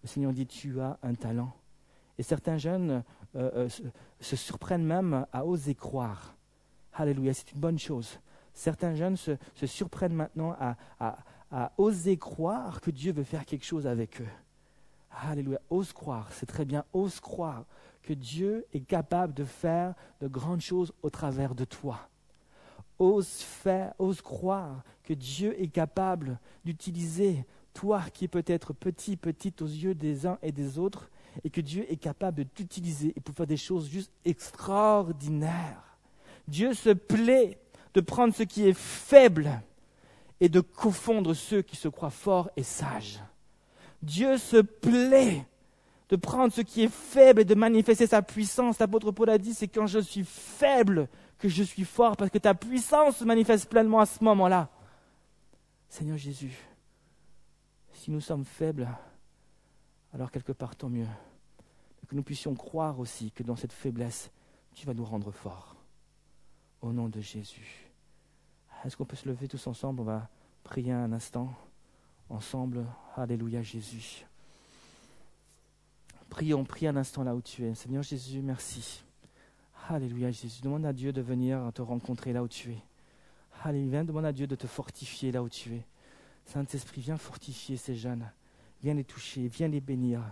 Le 0.03 0.09
Seigneur 0.09 0.33
dit, 0.33 0.49
tu 0.49 0.81
as 0.81 0.99
un 1.05 1.15
talent. 1.15 1.53
Et 2.19 2.25
certains 2.25 2.59
jeunes 2.59 3.05
euh, 3.37 3.69
se, 4.19 4.35
surprennent 4.35 4.85
même 4.85 5.25
à 5.33 5.47
oser 5.47 5.77
croire. 5.77 6.35
Alléluia, 6.95 7.33
c'est 7.33 7.53
une 7.53 7.61
bonne 7.61 7.79
chose. 7.79 8.19
Certains 8.55 8.95
jeunes 8.95 9.17
se, 9.17 9.37
surprennent 9.67 10.15
maintenant 10.15 10.57
à 11.01 11.73
oser 11.79 12.17
croire 12.17 12.81
que 12.81 12.91
Dieu 12.91 13.13
veut 13.13 13.25
faire 13.25 13.45
quelque 13.45 13.65
chose 13.65 13.87
avec 13.87 14.21
eux. 14.21 14.29
Alléluia. 15.21 15.61
Ose 15.71 15.93
croire, 15.93 16.29
c'est 16.33 16.47
très 16.47 16.65
bien. 16.65 16.85
Ose 16.93 17.21
croire 17.21 17.65
que 18.03 18.13
Dieu 18.13 18.67
est 18.73 18.81
capable 18.81 19.35
de 19.35 19.45
faire 19.45 19.95
de 20.21 20.29
grandes 20.29 20.61
choses 20.61 20.93
au 21.03 21.11
travers 21.11 21.55
de 21.55 21.65
toi. 21.65 22.09
Ose 22.99 23.29
faire, 23.29 23.95
ose 23.99 24.21
croire 24.21 24.83
que 25.05 25.15
Dieu 25.15 25.61
est 25.61 25.69
capable 25.69 26.39
d'utiliser 26.65 27.45
toi 27.75 28.03
qui 28.13 28.25
es 28.25 28.29
peut-être 28.29 28.73
petit, 28.73 29.17
petite 29.17 29.63
aux 29.63 29.67
yeux 29.67 29.95
des 29.95 30.27
uns 30.27 30.39
et 30.43 30.53
des 30.53 30.79
autres, 30.79 31.11
et 31.45 31.51
que 31.51 31.61
Dieu 31.61 31.91
est 31.91 31.97
capable 31.97 32.39
de 32.39 32.43
t'utiliser 32.43 33.13
pour 33.25 33.35
faire 33.35 33.47
des 33.47 33.57
choses 33.57 33.89
juste 33.89 34.13
extraordinaires. 34.25 35.97
Dieu 36.49 36.75
se 36.75 36.91
plaît 36.91 37.59
de 37.95 38.01
prendre 38.01 38.35
ce 38.35 38.43
qui 38.43 38.67
est 38.69 38.77
faible 38.77 39.63
et 40.41 40.49
de 40.49 40.61
confondre 40.61 41.35
ceux 41.35 41.63
qui 41.63 41.77
se 41.77 41.89
croient 41.89 42.11
forts 42.11 42.51
et 42.57 42.63
sages. 42.63 43.21
Dieu 44.03 44.39
se 44.39 44.57
plaît 44.57 45.47
de 46.09 46.17
prendre 46.17 46.53
ce 46.53 46.61
qui 46.61 46.83
est 46.83 46.93
faible 46.93 47.41
et 47.41 47.45
de 47.45 47.55
manifester 47.55 48.07
sa 48.07 48.23
puissance. 48.23 48.79
L'apôtre 48.79 49.13
Paul 49.13 49.31
a 49.31 49.39
dit, 49.39 49.55
c'est 49.55 49.69
quand 49.69 49.87
je 49.87 49.99
suis 49.99 50.25
faible 50.25 51.09
que 51.39 51.49
je 51.49 51.63
suis 51.63 51.85
fort, 51.85 52.17
parce 52.17 52.31
que 52.31 52.39
ta 52.39 52.55
puissance 52.55 53.17
se 53.17 53.25
manifeste 53.25 53.69
pleinement 53.69 54.01
à 54.01 54.07
ce 54.07 54.23
moment-là. 54.23 54.69
Seigneur 55.89 56.17
Jésus, 56.17 56.57
si 57.95 58.11
nous 58.11 58.21
sommes 58.21 58.45
faibles, 58.45 58.89
alors 60.13 60.31
quelque 60.31 60.53
part 60.53 60.77
tant 60.77 60.89
mieux. 60.89 61.09
Que 62.09 62.15
nous 62.15 62.23
puissions 62.23 62.55
croire 62.55 63.01
aussi 63.01 63.31
que 63.31 63.43
dans 63.43 63.57
cette 63.57 63.73
faiblesse, 63.73 64.31
tu 64.75 64.87
vas 64.87 64.93
nous 64.95 65.05
rendre 65.05 65.31
forts. 65.31 65.77
Au 66.83 66.93
nom 66.93 67.09
de 67.09 67.21
Jésus. 67.21 67.82
Est-ce 68.85 68.97
qu'on 68.97 69.05
peut 69.05 69.17
se 69.17 69.29
lever 69.29 69.47
tous 69.47 69.67
ensemble? 69.67 70.01
On 70.01 70.05
va 70.05 70.29
prier 70.65 70.93
un 70.93 71.13
instant 71.13 71.55
ensemble. 72.29 72.85
Alléluia 73.17 73.63
Jésus. 73.63 74.27
Prions, 76.31 76.65
prie 76.65 76.87
un 76.87 76.97
instant 76.97 77.23
là 77.23 77.35
où 77.35 77.41
tu 77.41 77.65
es. 77.65 77.75
Seigneur 77.75 78.03
Jésus, 78.03 78.41
merci. 78.41 79.05
Alléluia 79.89 80.31
Jésus. 80.31 80.63
Demande 80.63 80.87
à 80.87 80.93
Dieu 80.93 81.13
de 81.13 81.21
venir 81.21 81.71
te 81.75 81.83
rencontrer 81.83 82.33
là 82.33 82.43
où 82.43 82.49
tu 82.49 82.73
es. 82.73 82.83
Alléluia. 83.63 84.03
Demande 84.03 84.25
à 84.25 84.33
Dieu 84.33 84.47
de 84.47 84.57
te 84.57 84.67
fortifier 84.67 85.31
là 85.31 85.43
où 85.43 85.49
tu 85.49 85.75
es. 85.75 85.87
Saint-Esprit, 86.47 87.03
viens 87.03 87.19
fortifier 87.19 87.77
ces 87.77 87.95
jeunes. 87.95 88.29
Viens 88.83 88.95
les 88.95 89.05
toucher, 89.05 89.47
viens 89.47 89.69
les 89.69 89.81
bénir. 89.81 90.23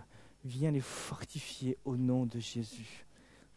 Viens 0.43 0.71
les 0.71 0.81
fortifier 0.81 1.77
au 1.85 1.95
nom 1.95 2.25
de 2.25 2.39
Jésus. 2.39 3.05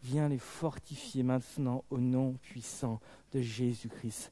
Viens 0.05 0.29
les 0.29 0.39
fortifier 0.39 1.23
maintenant 1.23 1.83
au 1.89 1.97
nom 1.97 2.35
puissant 2.43 3.01
de 3.33 3.41
Jésus-Christ. 3.41 4.31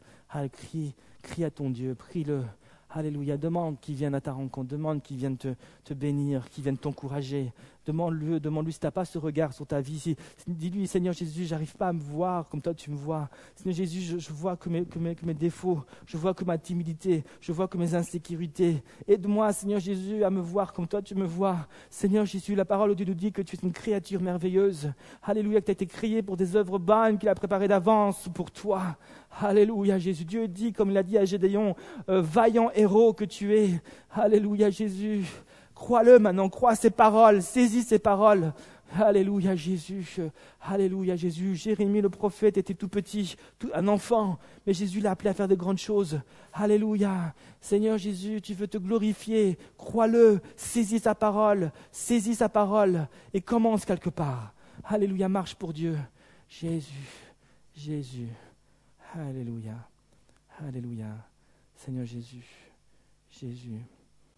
crie, 0.52 0.94
crie 1.22 1.44
à 1.44 1.50
ton 1.50 1.70
Dieu, 1.70 1.94
prie-le. 1.94 2.44
Alléluia. 2.90 3.38
Demande 3.38 3.80
qu'il 3.80 3.94
vienne 3.94 4.14
à 4.14 4.20
ta 4.20 4.32
rencontre. 4.32 4.68
Demande 4.68 5.02
qu'il 5.02 5.16
vienne 5.16 5.38
te, 5.38 5.54
te 5.84 5.94
bénir, 5.94 6.50
qu'il 6.50 6.62
vienne 6.62 6.76
t'encourager. 6.76 7.52
Demande-lui, 7.84 8.40
demande-lui 8.40 8.72
si 8.72 8.78
tu 8.78 8.86
n'as 8.86 8.92
pas 8.92 9.04
ce 9.04 9.18
regard 9.18 9.52
sur 9.52 9.66
ta 9.66 9.80
vie. 9.80 10.14
dis-lui, 10.46 10.86
Seigneur 10.86 11.12
Jésus, 11.12 11.46
j'arrive 11.46 11.74
pas 11.74 11.88
à 11.88 11.92
me 11.92 12.00
voir 12.00 12.48
comme 12.48 12.62
toi 12.62 12.74
tu 12.74 12.90
me 12.90 12.96
vois. 12.96 13.28
Seigneur 13.56 13.74
Jésus, 13.74 14.20
je, 14.20 14.32
vois 14.32 14.56
que 14.56 14.68
mes, 14.68 15.34
défauts, 15.34 15.82
je 16.06 16.16
vois 16.16 16.32
que 16.32 16.44
ma 16.44 16.58
timidité, 16.58 17.24
je 17.40 17.50
vois 17.50 17.66
que 17.66 17.76
mes 17.76 17.94
insécurités. 17.94 18.82
Aide-moi, 19.08 19.52
Seigneur 19.52 19.80
Jésus, 19.80 20.22
à 20.22 20.30
me 20.30 20.40
voir 20.40 20.72
comme 20.72 20.86
toi 20.86 21.02
tu 21.02 21.16
me 21.16 21.24
vois. 21.24 21.66
Seigneur 21.90 22.24
Jésus, 22.24 22.54
la 22.54 22.64
parole 22.64 22.90
de 22.90 22.94
Dieu 22.94 23.06
nous 23.06 23.14
dit 23.14 23.32
que 23.32 23.42
tu 23.42 23.56
es 23.56 23.58
une 23.62 23.72
créature 23.72 24.20
merveilleuse. 24.20 24.92
Alléluia, 25.22 25.60
que 25.60 25.66
tu 25.66 25.70
as 25.70 25.72
été 25.72 25.86
créé 25.86 26.22
pour 26.22 26.36
des 26.36 26.54
œuvres 26.54 26.78
bonnes 26.78 27.18
qu'il 27.18 27.28
a 27.28 27.34
préparées 27.34 27.68
d'avance 27.68 28.28
pour 28.32 28.50
toi. 28.50 28.96
Alléluia, 29.40 29.98
Jésus. 29.98 30.24
Dieu 30.24 30.46
dit, 30.46 30.72
comme 30.72 30.90
il 30.90 30.96
a 30.96 31.02
dit 31.02 31.18
à 31.18 31.24
Gédéon, 31.24 31.74
euh, 32.08 32.20
vaillant 32.20 32.70
héros 32.74 33.12
que 33.12 33.24
tu 33.24 33.56
es. 33.56 33.80
Alléluia, 34.12 34.70
Jésus. 34.70 35.26
Crois-le 35.82 36.20
maintenant, 36.20 36.48
crois 36.48 36.76
ses 36.76 36.90
paroles, 36.90 37.42
saisis 37.42 37.82
ses 37.82 37.98
paroles. 37.98 38.52
Alléluia 38.94 39.56
Jésus, 39.56 40.20
Alléluia 40.60 41.16
Jésus. 41.16 41.56
Jérémie 41.56 42.00
le 42.00 42.08
prophète 42.08 42.56
était 42.56 42.74
tout 42.74 42.86
petit, 42.86 43.34
un 43.74 43.88
enfant, 43.88 44.38
mais 44.64 44.74
Jésus 44.74 45.00
l'a 45.00 45.10
appelé 45.10 45.30
à 45.30 45.34
faire 45.34 45.48
de 45.48 45.56
grandes 45.56 45.78
choses. 45.78 46.20
Alléluia. 46.52 47.34
Seigneur 47.60 47.98
Jésus, 47.98 48.40
tu 48.40 48.54
veux 48.54 48.68
te 48.68 48.78
glorifier, 48.78 49.58
crois-le, 49.76 50.40
saisis 50.54 51.00
sa 51.00 51.16
parole, 51.16 51.72
saisis 51.90 52.36
sa 52.36 52.48
parole 52.48 53.08
et 53.34 53.40
commence 53.40 53.84
quelque 53.84 54.10
part. 54.10 54.54
Alléluia, 54.84 55.28
marche 55.28 55.56
pour 55.56 55.72
Dieu. 55.72 55.98
Jésus, 56.48 57.34
Jésus. 57.74 58.28
Alléluia, 59.16 59.74
Alléluia. 60.64 61.08
Seigneur 61.74 62.06
Jésus, 62.06 62.46
Jésus. 63.28 63.80